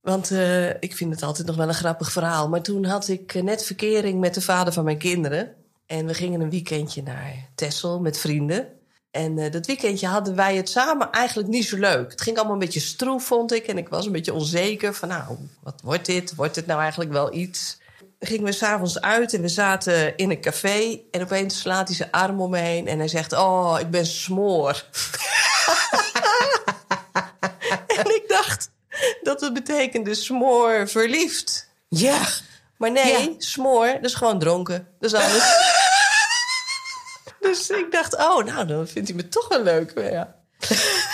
want 0.02 0.32
eh, 0.32 0.70
ik 0.70 0.96
vind 0.96 1.14
het 1.14 1.24
altijd 1.24 1.48
nog 1.48 1.56
wel 1.56 1.68
een 1.68 1.74
grappig 1.74 2.12
verhaal. 2.12 2.50
Maar 2.50 2.62
toen 2.62 2.86
had 2.86 3.08
ik 3.08 3.34
eh, 3.34 3.44
net 3.44 3.64
verkering 3.64 4.20
met 4.20 4.34
de 4.34 4.42
vader 4.42 4.74
van 4.74 4.84
mijn 4.84 4.98
kinderen. 4.98 5.56
En 5.86 6.06
we 6.06 6.14
gingen 6.14 6.42
een 6.42 6.50
weekendje 6.50 7.04
naar 7.04 7.50
Texel 7.56 8.00
met 8.00 8.18
vrienden. 8.18 8.68
En 9.12 9.52
dat 9.52 9.66
weekendje 9.66 10.08
hadden 10.08 10.36
wij 10.36 10.56
het 10.56 10.70
samen 10.70 11.12
eigenlijk 11.12 11.50
niet 11.50 11.66
zo 11.66 11.78
leuk. 11.78 12.12
Het 12.12 12.22
ging 12.22 12.38
allemaal 12.38 12.54
een 12.54 12.60
beetje 12.60 12.80
stroef, 12.80 13.24
vond 13.24 13.54
ik. 13.54 13.68
En 13.68 13.78
ik 13.78 13.90
was 13.90 14.06
een 14.06 14.12
beetje 14.12 14.34
onzeker 14.34 14.94
van, 14.94 15.08
nou, 15.08 15.38
wat 15.64 15.82
wordt 15.84 16.06
dit? 16.06 16.36
Wordt 16.36 16.56
dit 16.56 16.66
nou 16.66 16.82
eigenlijk 16.82 17.12
wel 17.12 17.34
iets? 17.34 17.80
gingen 18.20 18.46
we 18.46 18.52
s'avonds 18.52 19.02
uit 19.02 19.34
en 19.34 19.42
we 19.42 19.48
zaten 19.48 20.18
in 20.18 20.30
een 20.30 20.42
café. 20.42 21.00
En 21.12 21.22
opeens 21.22 21.60
slaat 21.60 21.88
hij 21.88 21.96
zijn 21.96 22.12
arm 22.12 22.42
om 22.42 22.50
me 22.50 22.58
heen 22.58 22.88
en 22.88 22.98
hij 22.98 23.08
zegt: 23.08 23.34
Oh, 23.34 23.78
ik 23.80 23.90
ben 23.90 24.06
smoor. 24.06 24.70
en 28.00 28.16
ik 28.16 28.24
dat 29.30 29.42
het 29.42 29.54
betekende 29.54 30.14
smoor 30.14 30.88
verliefd. 30.88 31.70
Ja. 31.88 32.28
Maar 32.78 32.92
nee, 32.92 33.36
smoor, 33.38 33.86
dat 33.86 34.04
is 34.04 34.14
gewoon 34.14 34.40
dronken. 34.40 34.88
Dat 35.00 35.14
is 35.14 35.20
alles. 35.20 35.68
dus 37.40 37.70
ik 37.70 37.92
dacht, 37.92 38.16
oh, 38.16 38.44
nou, 38.44 38.68
dan 38.68 38.88
vindt 38.88 39.08
hij 39.08 39.18
me 39.18 39.28
toch 39.28 39.48
wel 39.48 39.64
leuk. 39.64 39.96
Maar 39.96 40.12
ja. 40.12 40.36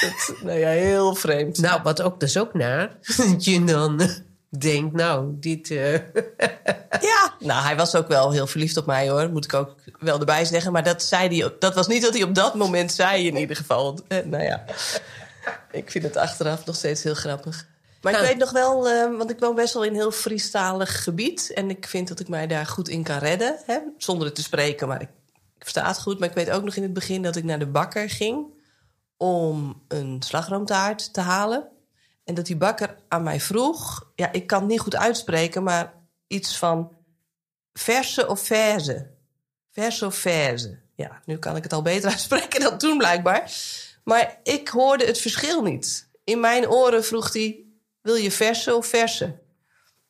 Dat, 0.01 0.33
nou 0.41 0.59
ja, 0.59 0.69
heel 0.69 1.15
vreemd. 1.15 1.57
Nou, 1.57 1.81
wat 1.83 2.01
ook, 2.01 2.19
dat 2.19 2.29
is 2.29 2.37
ook 2.37 2.53
naar. 2.53 2.97
Dat 3.17 3.45
je 3.45 3.63
dan 3.63 4.09
denkt, 4.59 4.93
nou, 4.93 5.33
dit... 5.39 5.69
Uh... 5.69 5.93
ja, 7.01 7.33
nou, 7.39 7.63
hij 7.63 7.75
was 7.75 7.95
ook 7.95 8.07
wel 8.07 8.31
heel 8.31 8.47
verliefd 8.47 8.77
op 8.77 8.85
mij, 8.85 9.09
hoor. 9.09 9.29
Moet 9.29 9.45
ik 9.45 9.53
ook 9.53 9.75
wel 9.99 10.19
erbij 10.19 10.45
zeggen. 10.45 10.71
Maar 10.71 10.83
dat, 10.83 11.03
zei 11.03 11.39
hij, 11.39 11.53
dat 11.59 11.75
was 11.75 11.87
niet 11.87 12.03
wat 12.03 12.13
hij 12.13 12.23
op 12.23 12.35
dat 12.35 12.55
moment 12.55 12.91
zei, 12.91 13.27
in 13.27 13.37
ieder 13.37 13.55
geval. 13.55 13.99
Uh, 14.07 14.17
nou 14.25 14.43
ja, 14.43 14.63
ik 15.71 15.91
vind 15.91 16.03
het 16.03 16.17
achteraf 16.17 16.65
nog 16.65 16.75
steeds 16.75 17.03
heel 17.03 17.13
grappig. 17.13 17.65
Maar 18.05 18.13
ik 18.13 18.19
nou. 18.19 18.31
weet 18.31 18.43
nog 18.43 18.51
wel, 18.51 18.91
uh, 18.91 19.17
want 19.17 19.29
ik 19.29 19.39
woon 19.39 19.55
best 19.55 19.73
wel 19.73 19.83
in 19.83 19.89
een 19.89 19.95
heel 19.95 20.11
Friestalig 20.11 21.03
gebied. 21.03 21.51
En 21.53 21.69
ik 21.69 21.87
vind 21.87 22.07
dat 22.07 22.19
ik 22.19 22.27
mij 22.27 22.47
daar 22.47 22.65
goed 22.65 22.87
in 22.87 23.03
kan 23.03 23.17
redden. 23.17 23.59
Hè? 23.65 23.79
Zonder 23.97 24.25
het 24.25 24.35
te 24.35 24.41
spreken, 24.41 24.87
maar 24.87 25.01
ik, 25.01 25.09
ik 25.33 25.61
versta 25.61 25.87
het 25.87 26.01
goed. 26.01 26.19
Maar 26.19 26.29
ik 26.29 26.35
weet 26.35 26.49
ook 26.49 26.63
nog 26.63 26.75
in 26.75 26.83
het 26.83 26.93
begin 26.93 27.21
dat 27.21 27.35
ik 27.35 27.43
naar 27.43 27.59
de 27.59 27.67
bakker 27.67 28.09
ging... 28.09 28.45
om 29.17 29.83
een 29.87 30.21
slagroomtaart 30.21 31.13
te 31.13 31.21
halen. 31.21 31.67
En 32.23 32.33
dat 32.33 32.45
die 32.45 32.57
bakker 32.57 32.97
aan 33.07 33.23
mij 33.23 33.39
vroeg... 33.39 34.11
Ja, 34.15 34.31
ik 34.31 34.47
kan 34.47 34.59
het 34.59 34.69
niet 34.69 34.79
goed 34.79 34.95
uitspreken, 34.95 35.63
maar 35.63 35.93
iets 36.27 36.57
van... 36.57 36.91
verse 37.73 38.27
of 38.27 38.39
verse? 38.39 39.11
Verse 39.71 40.05
of 40.05 40.15
verse? 40.15 40.79
Ja, 40.95 41.21
nu 41.25 41.37
kan 41.37 41.55
ik 41.55 41.63
het 41.63 41.73
al 41.73 41.81
beter 41.81 42.09
uitspreken 42.15 42.59
dan 42.59 42.77
toen 42.77 42.97
blijkbaar. 42.97 43.51
Maar 44.03 44.39
ik 44.43 44.67
hoorde 44.67 45.05
het 45.05 45.17
verschil 45.17 45.61
niet. 45.61 46.09
In 46.23 46.39
mijn 46.39 46.69
oren 46.69 47.03
vroeg 47.03 47.33
hij... 47.33 47.64
Wil 48.05 48.15
je 48.15 48.31
verse 48.31 48.75
of 48.75 48.85
verse? 48.85 49.35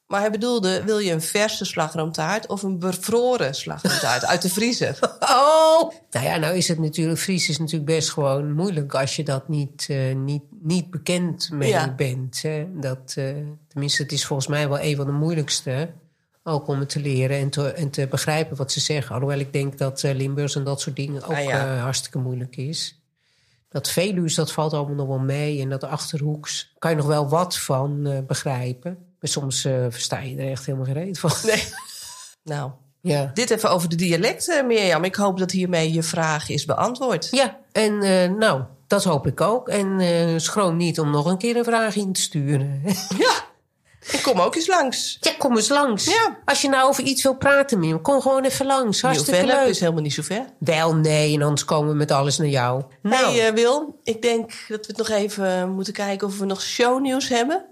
Maar 0.08 0.20
hij 0.20 0.32
bedoelde, 0.32 0.84
wil 0.84 1.00
je 1.00 1.12
een 1.12 1.22
verse 1.22 1.66
slagroomtaart 1.66 2.48
of 2.48 2.64
een 2.64 2.80
bevroren 2.80 3.56
slagroomtaart 3.56 4.26
uit 4.26 4.42
de 4.42 4.50
vriezer? 4.50 5.00
Oh! 5.20 5.92
Nou 6.12 6.26
ja, 6.26 6.38
nou 6.38 6.56
is 6.56 6.68
het 6.68 6.80
natuurlijk, 6.80 7.20
Fries 7.20 7.50
is 7.50 7.58
natuurlijk 7.58 7.86
best 7.86 8.10
gewoon 8.12 8.54
moeilijk 8.54 8.96
als 8.96 9.16
je 9.16 9.24
dat 9.24 9.48
niet, 9.48 9.88
uh, 9.92 10.16
niet, 10.16 10.44
niet 10.62 10.92
bekend 10.92 11.50
mee 11.52 11.70
ja. 11.70 11.94
bent. 11.96 12.42
Hè? 12.42 12.68
Dat, 12.74 13.16
uh, 13.18 13.36
tenminste, 13.68 14.04
het 14.04 14.12
is 14.12 14.26
volgens 14.26 14.48
mij 14.48 14.70
wel 14.70 14.80
een 14.80 14.96
van 14.96 15.06
de 15.06 15.12
moeilijkste. 15.12 15.90
Ook 16.44 16.68
om 16.68 16.80
het 16.80 16.90
te 16.90 17.00
leren 17.00 17.38
en 17.38 17.50
te, 17.50 17.72
en 17.72 17.90
te 17.90 18.08
begrijpen 18.08 18.58
wat 18.58 18.72
ze 18.72 18.80
zeggen. 18.80 19.16
Alhoewel 19.16 19.40
ik 19.40 19.54
denk 19.54 19.78
dat 19.78 20.04
uh, 20.04 20.14
Limburgs 20.14 20.56
en 20.56 20.64
dat 20.64 20.82
soort 20.82 20.96
dingen 20.96 21.24
ook 21.24 21.36
ah, 21.36 21.44
ja. 21.44 21.78
hartstikke 21.78 22.18
moeilijk 22.18 22.56
is. 22.58 23.05
Dat 23.76 23.90
Veluws, 23.90 24.36
dat 24.36 24.52
valt 24.52 24.74
allemaal 24.74 24.96
nog 24.96 25.08
wel 25.08 25.20
mee. 25.20 25.62
En 25.62 25.70
dat 25.70 25.84
Achterhoeks 25.84 26.74
kan 26.80 26.92
je 26.92 26.98
nog 26.98 27.06
wel 27.06 27.30
wat 27.30 27.58
van 27.58 28.24
begrijpen. 28.28 28.98
Maar 29.20 29.30
soms 29.30 29.66
uh, 29.66 29.86
versta 29.90 30.20
je 30.20 30.38
er 30.38 30.52
echt 30.52 30.66
helemaal 30.66 30.94
geen 30.94 31.16
van. 31.16 31.32
Nee. 31.52 31.64
nou, 32.44 32.72
ja. 33.02 33.32
dit 33.34 33.50
even 33.50 33.70
over 33.70 33.90
de 33.90 33.96
dialecten, 33.96 34.68
Mirjam. 34.68 35.04
Ik 35.04 35.16
hoop 35.16 35.38
dat 35.38 35.52
hiermee 35.52 35.94
je 35.94 36.04
vraag 36.04 36.50
is 36.50 36.66
beantwoord. 36.66 37.28
Ja, 37.32 37.60
en 37.72 38.04
uh, 38.04 38.38
nou, 38.38 38.64
dat 38.88 39.04
hoop 39.04 39.28
ik 39.28 39.42
ook. 39.42 39.70
En 39.70 40.42
schroom 40.42 40.78
niet 40.78 41.00
om 41.00 41.12
nog 41.12 41.26
een 41.26 41.38
keer 41.38 41.56
een 41.56 41.64
vraag 41.64 41.96
in 41.96 42.14
te 42.14 42.22
sturen. 42.22 42.82
ja. 43.18 43.35
Ik 44.12 44.22
kom 44.24 44.40
ook 44.40 44.56
eens 44.56 44.68
langs. 44.68 45.18
Ja, 45.22 45.32
kom 45.38 45.56
eens 45.56 45.70
langs. 45.70 46.06
Ja. 46.06 46.38
Als 46.46 46.62
je 46.62 46.70
nou 46.70 46.88
over 46.90 47.04
iets 47.04 47.24
wil 47.24 47.36
praten, 47.36 47.80
Mirjam, 47.80 48.02
kom 48.02 48.22
gewoon 48.22 48.44
even 48.44 48.66
langs. 48.66 49.02
Hartstikke 49.02 49.46
leuk. 49.46 49.68
is 49.68 49.80
helemaal 49.80 50.02
niet 50.02 50.14
zo 50.14 50.22
ver. 50.22 50.46
Wel, 50.58 50.96
nee, 50.96 51.34
en 51.34 51.42
anders 51.42 51.66
komen 51.66 51.90
we 51.90 51.96
met 51.96 52.12
alles 52.12 52.38
naar 52.38 52.48
jou. 52.48 52.84
Nou. 53.02 53.38
Hey, 53.38 53.54
Wil, 53.54 54.00
ik 54.04 54.22
denk 54.22 54.52
dat 54.68 54.86
we 54.86 54.88
het 54.88 54.98
nog 54.98 55.10
even 55.10 55.70
moeten 55.70 55.94
kijken 55.94 56.28
of 56.28 56.40
we 56.40 56.46
nog 56.46 56.62
shownieuws 56.62 57.30
hebben 57.30 57.66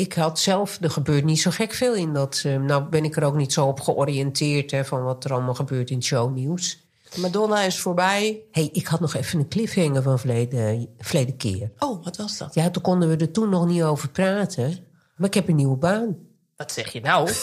ik 0.00 0.12
had 0.12 0.38
zelf, 0.38 0.78
er 0.80 0.90
gebeurt 0.90 1.24
niet 1.24 1.40
zo 1.40 1.50
gek 1.50 1.72
veel 1.72 1.94
in 1.94 2.12
dat. 2.12 2.42
Uh, 2.46 2.56
nou 2.56 2.82
ben 2.82 3.04
ik 3.04 3.16
er 3.16 3.24
ook 3.24 3.36
niet 3.36 3.52
zo 3.52 3.66
op 3.66 3.80
georiënteerd 3.80 4.70
hè, 4.70 4.84
van 4.84 5.02
wat 5.02 5.24
er 5.24 5.32
allemaal 5.32 5.54
gebeurt 5.54 5.90
in 5.90 6.02
shownieuws. 6.02 6.88
Madonna 7.16 7.60
is 7.60 7.80
voorbij. 7.80 8.42
hey, 8.50 8.68
ik 8.72 8.86
had 8.86 9.00
nog 9.00 9.14
even 9.14 9.38
een 9.38 9.48
cliffhanger 9.48 10.02
van 10.02 10.18
verleden, 10.18 10.88
verleden 10.98 11.36
keer. 11.36 11.70
Oh, 11.78 12.04
wat 12.04 12.16
was 12.16 12.38
dat? 12.38 12.54
Ja, 12.54 12.70
toen 12.70 12.82
konden 12.82 13.08
we 13.08 13.16
er 13.16 13.30
toen 13.30 13.48
nog 13.48 13.66
niet 13.66 13.82
over 13.82 14.08
praten. 14.08 14.78
Maar 15.20 15.28
ik 15.28 15.34
heb 15.34 15.48
een 15.48 15.56
nieuwe 15.56 15.76
baan. 15.76 16.16
Wat 16.56 16.72
zeg 16.72 16.92
je 16.92 17.00
nou? 17.00 17.28
Uh, 17.28 17.34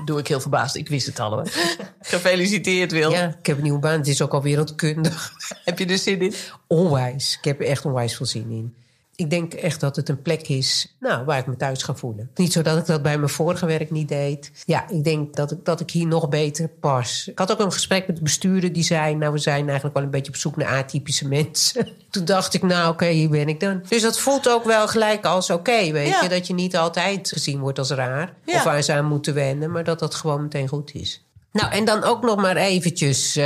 doe 0.06 0.18
ik 0.18 0.28
heel 0.28 0.40
verbaasd. 0.40 0.76
Ik 0.76 0.88
wist 0.88 1.06
het 1.06 1.20
al 1.20 1.32
hoor. 1.32 1.48
Gefeliciteerd, 2.00 2.92
Wil. 2.92 3.10
Ja, 3.10 3.36
ik 3.38 3.46
heb 3.46 3.56
een 3.56 3.62
nieuwe 3.62 3.78
baan. 3.78 3.98
Het 3.98 4.08
is 4.08 4.22
ook 4.22 4.32
al 4.32 4.42
wereldkundig. 4.42 5.32
heb 5.64 5.78
je 5.78 5.86
er 5.86 5.98
zin 5.98 6.20
in? 6.20 6.34
Onwijs. 6.66 7.36
Ik 7.38 7.44
heb 7.44 7.60
er 7.60 7.66
echt 7.66 7.84
onwijs 7.84 8.16
veel 8.16 8.26
zin 8.26 8.50
in 8.50 8.74
ik 9.22 9.30
denk 9.30 9.54
echt 9.54 9.80
dat 9.80 9.96
het 9.96 10.08
een 10.08 10.22
plek 10.22 10.48
is 10.48 10.96
nou, 11.00 11.24
waar 11.24 11.38
ik 11.38 11.46
me 11.46 11.56
thuis 11.56 11.82
ga 11.82 11.94
voelen. 11.94 12.30
Niet 12.34 12.52
zo 12.52 12.62
dat 12.62 12.78
ik 12.78 12.86
dat 12.86 13.02
bij 13.02 13.18
mijn 13.18 13.30
vorige 13.30 13.66
werk 13.66 13.90
niet 13.90 14.08
deed. 14.08 14.50
Ja, 14.64 14.88
ik 14.88 15.04
denk 15.04 15.34
dat 15.36 15.50
ik, 15.50 15.64
dat 15.64 15.80
ik 15.80 15.90
hier 15.90 16.06
nog 16.06 16.28
beter 16.28 16.68
pas. 16.68 17.28
Ik 17.28 17.38
had 17.38 17.52
ook 17.52 17.58
een 17.58 17.72
gesprek 17.72 18.06
met 18.06 18.16
de 18.16 18.22
bestuurder 18.22 18.72
die 18.72 18.82
zei... 18.82 19.14
nou, 19.14 19.32
we 19.32 19.38
zijn 19.38 19.64
eigenlijk 19.64 19.94
wel 19.94 20.04
een 20.04 20.10
beetje 20.10 20.32
op 20.32 20.38
zoek 20.38 20.56
naar 20.56 20.78
atypische 20.78 21.28
mensen. 21.28 21.88
Toen 22.10 22.24
dacht 22.24 22.54
ik, 22.54 22.62
nou 22.62 22.92
oké, 22.92 23.06
hier 23.06 23.28
ben 23.28 23.48
ik 23.48 23.60
dan. 23.60 23.82
Dus 23.88 24.02
dat 24.02 24.18
voelt 24.18 24.48
ook 24.48 24.64
wel 24.64 24.88
gelijk 24.88 25.24
als 25.24 25.50
oké, 25.50 25.92
weet 25.92 26.20
je. 26.22 26.28
Dat 26.28 26.46
je 26.46 26.54
niet 26.54 26.76
altijd 26.76 27.28
gezien 27.28 27.60
wordt 27.60 27.78
als 27.78 27.90
raar. 27.90 28.34
Of 28.46 28.62
waar 28.62 28.82
ze 28.82 28.92
aan 28.92 29.06
moeten 29.06 29.34
wennen, 29.34 29.70
maar 29.70 29.84
dat 29.84 29.98
dat 29.98 30.14
gewoon 30.14 30.42
meteen 30.42 30.68
goed 30.68 30.94
is. 30.94 31.24
Nou, 31.52 31.72
en 31.72 31.84
dan 31.84 32.02
ook 32.04 32.22
nog 32.22 32.36
maar 32.36 32.56
eventjes... 32.56 33.36
Uh, 33.36 33.44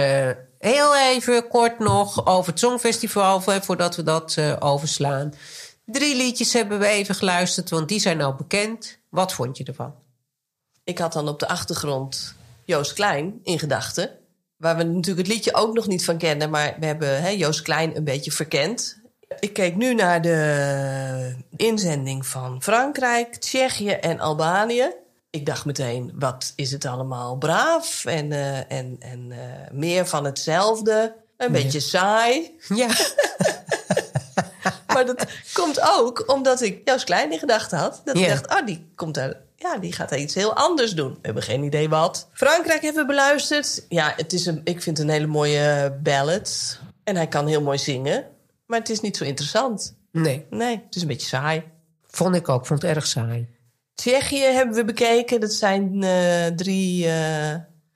heel 0.58 0.96
even 0.96 1.48
kort 1.48 1.78
nog 1.78 2.26
over 2.26 2.50
het 2.50 2.60
Songfestival... 2.60 3.40
voordat 3.40 3.96
we 3.96 4.02
dat 4.02 4.36
uh, 4.38 4.52
overslaan. 4.58 5.32
Drie 5.86 6.16
liedjes 6.16 6.52
hebben 6.52 6.78
we 6.78 6.86
even 6.86 7.14
geluisterd, 7.14 7.70
want 7.70 7.88
die 7.88 8.00
zijn 8.00 8.16
nou 8.16 8.34
bekend. 8.34 8.98
Wat 9.08 9.32
vond 9.32 9.56
je 9.56 9.64
ervan? 9.64 9.94
Ik 10.84 10.98
had 10.98 11.12
dan 11.12 11.28
op 11.28 11.38
de 11.38 11.48
achtergrond 11.48 12.34
Joost 12.64 12.92
Klein 12.92 13.40
in 13.42 13.58
gedachten. 13.58 14.10
Waar 14.56 14.76
we 14.76 14.82
natuurlijk 14.82 15.26
het 15.26 15.36
liedje 15.36 15.54
ook 15.54 15.74
nog 15.74 15.86
niet 15.86 16.04
van 16.04 16.18
kennen, 16.18 16.50
maar 16.50 16.76
we 16.80 16.86
hebben 16.86 17.36
Joost 17.36 17.62
Klein 17.62 17.96
een 17.96 18.04
beetje 18.04 18.30
verkend. 18.32 18.98
Ik 19.40 19.52
keek 19.52 19.76
nu 19.76 19.94
naar 19.94 20.22
de 20.22 21.36
inzending 21.56 22.26
van 22.26 22.62
Frankrijk, 22.62 23.34
Tsjechië 23.34 23.90
en 23.90 24.20
Albanië. 24.20 24.92
Ik 25.30 25.46
dacht 25.46 25.64
meteen, 25.64 26.12
wat 26.14 26.52
is 26.56 26.72
het 26.72 26.84
allemaal 26.84 27.36
braaf 27.36 28.04
en, 28.04 28.30
uh, 28.30 28.72
en, 28.72 28.96
en 28.98 29.30
uh, 29.30 29.36
meer 29.72 30.06
van 30.06 30.24
hetzelfde. 30.24 31.16
Een 31.36 31.52
beetje 31.52 31.80
saai. 31.80 32.56
Ja. 32.68 32.88
maar 34.96 35.06
dat 35.06 35.26
komt 35.52 35.80
ook 35.80 36.32
omdat 36.32 36.60
ik 36.60 36.80
Joost 36.84 37.04
Klein 37.04 37.32
in 37.32 37.38
gedachten 37.38 37.78
had. 37.78 38.00
Dat 38.04 38.16
ik 38.16 38.28
dacht, 38.28 38.60
oh, 38.60 38.66
die 38.66 38.86
komt 38.94 39.14
daar 39.14 39.44
ja, 39.56 39.78
die 39.78 39.92
gaat 39.92 40.10
iets 40.10 40.34
heel 40.34 40.54
anders 40.54 40.94
doen. 40.94 41.10
We 41.10 41.18
hebben 41.22 41.42
geen 41.42 41.62
idee 41.62 41.88
wat. 41.88 42.28
Frankrijk 42.32 42.82
hebben 42.82 43.02
we 43.02 43.08
beluisterd. 43.08 43.84
Ja, 43.88 44.12
het 44.16 44.32
is 44.32 44.46
een, 44.46 44.60
ik 44.64 44.82
vind 44.82 44.98
het 44.98 45.06
een 45.06 45.12
hele 45.12 45.26
mooie 45.26 45.96
ballad. 46.02 46.78
En 47.04 47.16
hij 47.16 47.26
kan 47.26 47.46
heel 47.46 47.62
mooi 47.62 47.78
zingen. 47.78 48.24
Maar 48.66 48.78
het 48.78 48.88
is 48.88 49.00
niet 49.00 49.16
zo 49.16 49.24
interessant. 49.24 49.96
Nee. 50.12 50.46
Nee, 50.50 50.82
het 50.86 50.94
is 50.94 51.02
een 51.02 51.08
beetje 51.08 51.26
saai. 51.26 51.64
Vond 52.06 52.34
ik 52.34 52.48
ook. 52.48 52.66
Vond 52.66 52.82
het 52.82 52.90
erg 52.90 53.06
saai. 53.06 53.48
Tsjechië 53.94 54.42
hebben 54.42 54.74
we 54.74 54.84
bekeken. 54.84 55.40
Dat 55.40 55.52
zijn 55.52 56.02
uh, 56.02 56.46
drie... 56.46 57.06
Uh, 57.06 57.54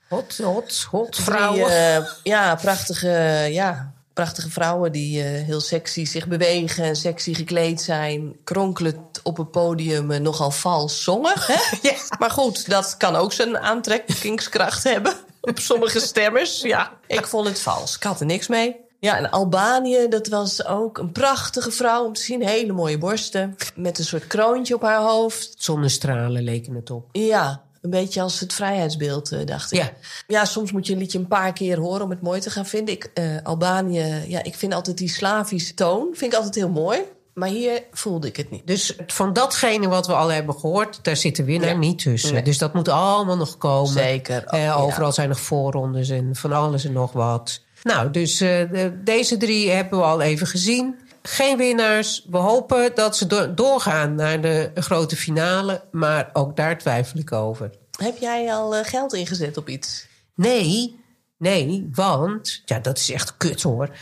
hot, 0.08 0.38
hot, 0.38 0.86
hot 0.90 1.16
vrouwen. 1.16 1.70
Uh, 1.70 2.08
ja, 2.22 2.54
prachtige... 2.54 3.46
Ja, 3.50 3.92
prachtige 4.20 4.50
vrouwen 4.50 4.92
die 4.92 5.18
uh, 5.18 5.24
heel 5.24 5.60
sexy 5.60 6.04
zich 6.04 6.26
bewegen 6.26 6.84
en 6.84 6.96
sexy 6.96 7.34
gekleed 7.34 7.80
zijn. 7.80 8.36
Kronkelend 8.44 9.20
op 9.22 9.36
het 9.36 9.50
podium 9.50 10.10
uh, 10.10 10.18
nogal 10.18 10.50
vals 10.50 11.02
zongen. 11.02 11.32
Hè? 11.36 11.54
ja. 11.88 11.94
Maar 12.18 12.30
goed, 12.30 12.68
dat 12.68 12.96
kan 12.96 13.16
ook 13.16 13.32
zijn 13.32 13.58
aantrekkingskracht 13.58 14.84
hebben 14.84 15.12
op 15.40 15.58
sommige 15.58 16.00
stemmers. 16.00 16.60
Ja, 16.60 16.92
ik 17.06 17.26
vond 17.26 17.46
het 17.46 17.60
vals. 17.60 17.96
Ik 17.96 18.02
had 18.02 18.20
er 18.20 18.26
niks 18.26 18.48
mee. 18.48 18.76
Ja, 18.98 19.16
en 19.16 19.30
Albanië, 19.30 20.08
dat 20.08 20.28
was 20.28 20.64
ook 20.66 20.98
een 20.98 21.12
prachtige 21.12 21.70
vrouw 21.70 22.04
om 22.04 22.12
te 22.12 22.22
zien. 22.22 22.42
Hele 22.46 22.72
mooie 22.72 22.98
borsten. 22.98 23.56
Met 23.74 23.98
een 23.98 24.04
soort 24.04 24.26
kroontje 24.26 24.74
op 24.74 24.82
haar 24.82 25.00
hoofd. 25.00 25.54
Zonnestralen 25.58 26.42
leken 26.42 26.74
het 26.74 26.90
op. 26.90 27.08
Ja, 27.12 27.62
een 27.80 27.90
beetje 27.90 28.20
als 28.22 28.40
het 28.40 28.52
vrijheidsbeeld, 28.52 29.32
eh, 29.32 29.46
dacht 29.46 29.72
ik. 29.72 29.78
Ja. 29.78 29.90
ja, 30.26 30.44
soms 30.44 30.72
moet 30.72 30.86
je 30.86 30.92
een 30.92 30.98
liedje 30.98 31.18
een 31.18 31.28
paar 31.28 31.52
keer 31.52 31.78
horen 31.78 32.02
om 32.04 32.10
het 32.10 32.22
mooi 32.22 32.40
te 32.40 32.50
gaan 32.50 32.66
vinden. 32.66 32.94
Ik, 32.94 33.10
eh, 33.14 33.24
Albanië, 33.42 34.24
ja, 34.26 34.42
ik 34.42 34.54
vind 34.54 34.74
altijd 34.74 34.98
die 34.98 35.08
Slavische 35.08 35.74
toon, 35.74 36.08
vind 36.12 36.32
ik 36.32 36.36
altijd 36.38 36.54
heel 36.54 36.68
mooi. 36.68 36.98
Maar 37.34 37.48
hier 37.48 37.82
voelde 37.92 38.26
ik 38.26 38.36
het 38.36 38.50
niet. 38.50 38.66
Dus 38.66 38.96
van 39.06 39.32
datgene 39.32 39.88
wat 39.88 40.06
we 40.06 40.12
al 40.14 40.28
hebben 40.28 40.54
gehoord, 40.54 40.98
daar 41.04 41.16
zit 41.16 41.36
de 41.36 41.44
winnaar 41.44 41.68
Ja. 41.70 41.76
niet 41.76 41.98
tussen. 42.02 42.32
Nee. 42.34 42.42
Dus 42.42 42.58
dat 42.58 42.74
moet 42.74 42.88
allemaal 42.88 43.36
nog 43.36 43.58
komen. 43.58 43.92
Zeker. 43.92 44.44
Eh, 44.44 44.62
Ja. 44.62 44.74
overal 44.74 45.12
zijn 45.12 45.28
nog 45.28 45.40
voorrondes 45.40 46.08
en 46.08 46.36
van 46.36 46.52
alles 46.52 46.84
en 46.84 46.92
nog 46.92 47.12
wat. 47.12 47.60
Nou, 47.82 48.10
dus 48.10 48.38
de- 48.38 49.00
deze 49.04 49.36
drie 49.36 49.70
hebben 49.70 49.98
we 49.98 50.04
al 50.04 50.20
even 50.20 50.46
gezien. 50.46 50.98
Geen 51.22 51.56
winnaars. 51.56 52.26
We 52.30 52.36
hopen 52.38 52.94
dat 52.94 53.16
ze 53.16 53.26
do- 53.26 53.54
doorgaan 53.54 54.14
naar 54.14 54.40
de 54.40 54.70
grote 54.74 55.16
finale. 55.16 55.82
Maar 55.90 56.30
ook 56.32 56.56
daar 56.56 56.78
twijfel 56.78 57.18
ik 57.20 57.32
over. 57.32 57.70
Heb 57.98 58.18
jij 58.18 58.52
al 58.54 58.76
eh, 58.76 58.84
geld 58.84 59.12
ingezet 59.12 59.56
op 59.56 59.68
iets? 59.68 60.06
Nee, 60.34 61.00
nee, 61.38 61.88
want... 61.92 62.62
Ja, 62.64 62.78
dat 62.78 62.98
is 62.98 63.10
echt 63.10 63.36
kut 63.36 63.62
hoor. 63.62 63.88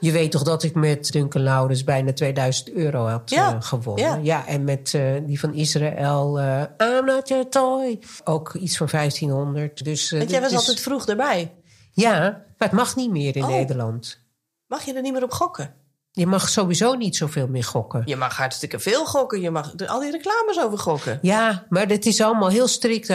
Je 0.00 0.12
weet 0.12 0.30
toch 0.30 0.42
dat 0.42 0.62
ik 0.62 0.74
met 0.74 1.12
Duncan 1.12 1.42
Laurens 1.42 1.84
bijna 1.84 2.12
2000 2.12 2.70
euro 2.72 3.06
had 3.06 3.30
Ja, 3.30 3.52
eh, 3.54 3.62
gewonnen. 3.62 4.24
ja. 4.24 4.46
en 4.46 4.64
met 4.64 4.94
eh, 4.94 5.12
die 5.26 5.40
van 5.40 5.54
Israël, 5.54 6.38
eh 6.40 6.62
I'm 6.78 7.04
not 7.04 7.28
your 7.28 7.48
toy. 7.48 7.98
Ook 8.24 8.54
iets 8.54 8.76
van 8.76 8.88
1500. 8.90 9.84
Dus, 9.84 10.10
Want 10.10 10.30
jij 10.30 10.40
was 10.40 10.50
is- 10.50 10.56
altijd 10.56 10.80
vroeg 10.80 11.06
erbij. 11.06 11.52
Ja, 11.92 12.20
maar 12.58 12.68
het 12.68 12.72
mag 12.72 12.96
niet 12.96 13.10
meer 13.10 13.36
in 13.36 13.42
Oh. 13.42 13.48
Nederland. 13.48 14.18
Mag 14.66 14.82
je 14.84 14.92
er 14.94 15.02
niet 15.02 15.12
meer 15.12 15.22
op 15.22 15.32
gokken? 15.32 15.74
Je 16.14 16.26
mag 16.26 16.48
sowieso 16.48 16.94
niet 16.94 17.16
zoveel 17.16 17.46
meer 17.48 17.64
gokken. 17.64 18.02
Je 18.04 18.16
mag 18.16 18.36
hartstikke 18.36 18.78
veel 18.78 19.06
gokken. 19.06 19.40
Je 19.40 19.50
mag 19.50 19.72
er 19.76 19.86
al 19.86 20.00
die 20.00 20.10
reclames 20.10 20.60
over 20.60 20.78
gokken. 20.78 21.18
Ja, 21.22 21.66
maar 21.68 21.88
het 21.88 22.06
is 22.06 22.20
allemaal 22.20 22.48
heel 22.48 22.68
strikt 22.68 23.08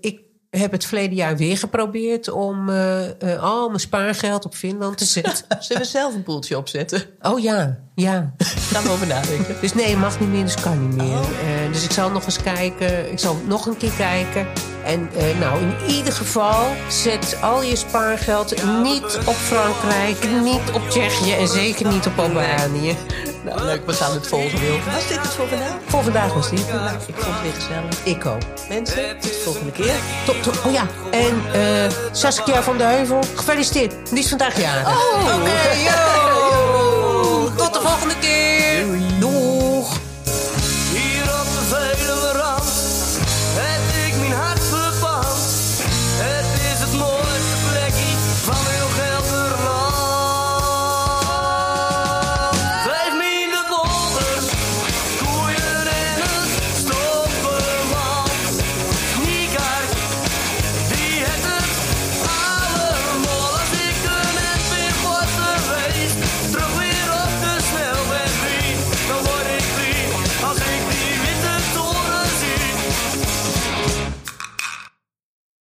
ik 0.00 0.20
heb 0.58 0.72
het 0.72 0.84
verleden 0.84 1.16
jaar 1.16 1.36
weer 1.36 1.58
geprobeerd 1.58 2.30
om 2.30 2.68
eh, 2.68 3.34
eh, 3.34 3.42
al 3.42 3.68
mijn 3.68 3.80
spaargeld 3.80 4.44
op 4.44 4.54
Finland 4.54 4.98
te 4.98 5.04
zetten. 5.04 5.44
Zullen 5.60 5.82
we 5.82 5.88
zelf 5.88 6.14
een 6.14 6.22
poeltje 6.22 6.56
opzetten? 6.56 7.02
Oh 7.22 7.40
ja, 7.40 7.78
ja. 7.94 8.34
Gaan 8.72 8.82
we 8.82 8.90
over 8.90 9.06
nadenken. 9.06 9.56
Dus 9.60 9.74
nee, 9.74 9.96
mag 9.96 10.20
niet 10.20 10.28
meer, 10.28 10.44
dus 10.44 10.54
kan 10.54 10.88
niet 10.88 10.96
meer. 10.96 11.18
Oh. 11.18 11.20
Eh, 11.20 11.72
dus 11.72 11.84
ik 11.84 11.90
zal 11.90 12.10
nog 12.10 12.24
eens 12.24 12.42
kijken. 12.42 13.12
Ik 13.12 13.18
zal 13.18 13.36
nog 13.46 13.66
een 13.66 13.76
keer 13.76 13.92
kijken. 13.96 14.46
En 14.84 15.08
nou, 15.40 15.60
in 15.60 15.94
ieder 15.94 16.12
geval, 16.12 16.64
zet 16.88 17.36
al 17.42 17.62
je 17.62 17.76
spaargeld 17.76 18.54
niet 18.82 19.18
op 19.26 19.34
Frankrijk, 19.34 20.28
niet 20.42 20.70
op 20.74 20.90
Tsjechië 20.90 21.32
en 21.32 21.48
zeker 21.48 21.88
niet 21.88 22.06
op 22.06 22.18
Albanië. 22.18 22.96
Nou, 23.46 23.64
leuk, 23.64 23.86
we 23.86 23.92
gaan 23.92 24.12
het 24.12 24.26
volgen, 24.26 24.60
Wil. 24.60 24.78
Was 24.92 25.08
dit 25.08 25.18
het 25.18 25.26
voor 25.26 25.48
vandaag? 25.48 25.76
Voor 25.86 26.02
vandaag 26.02 26.34
was 26.34 26.50
dit. 26.50 26.68
Nou, 26.72 26.96
ik 27.06 27.14
vond 27.14 27.34
het 27.34 27.42
weer 27.42 27.52
gezellig. 27.52 28.04
Ik 28.04 28.22
hoop. 28.22 28.46
Mensen, 28.68 29.18
tot 29.20 29.32
de 29.32 29.40
volgende 29.44 29.72
keer. 29.72 29.94
Top, 30.24 30.42
top. 30.42 30.62
Oh 30.66 30.72
ja, 30.72 30.86
en 31.10 31.42
uh, 31.54 31.90
Saskia 32.12 32.62
van 32.62 32.78
de 32.78 32.84
Heuvel, 32.84 33.22
gefeliciteerd. 33.34 33.94
Die 34.10 34.26
vandaag 34.26 34.60
jarig. 34.60 34.88
Oh, 34.88 34.94
oké, 35.24 35.34
okay, 35.34 35.84
Tot 37.56 37.74
de 37.74 37.80
volgende 37.80 38.18
keer. 38.20 38.45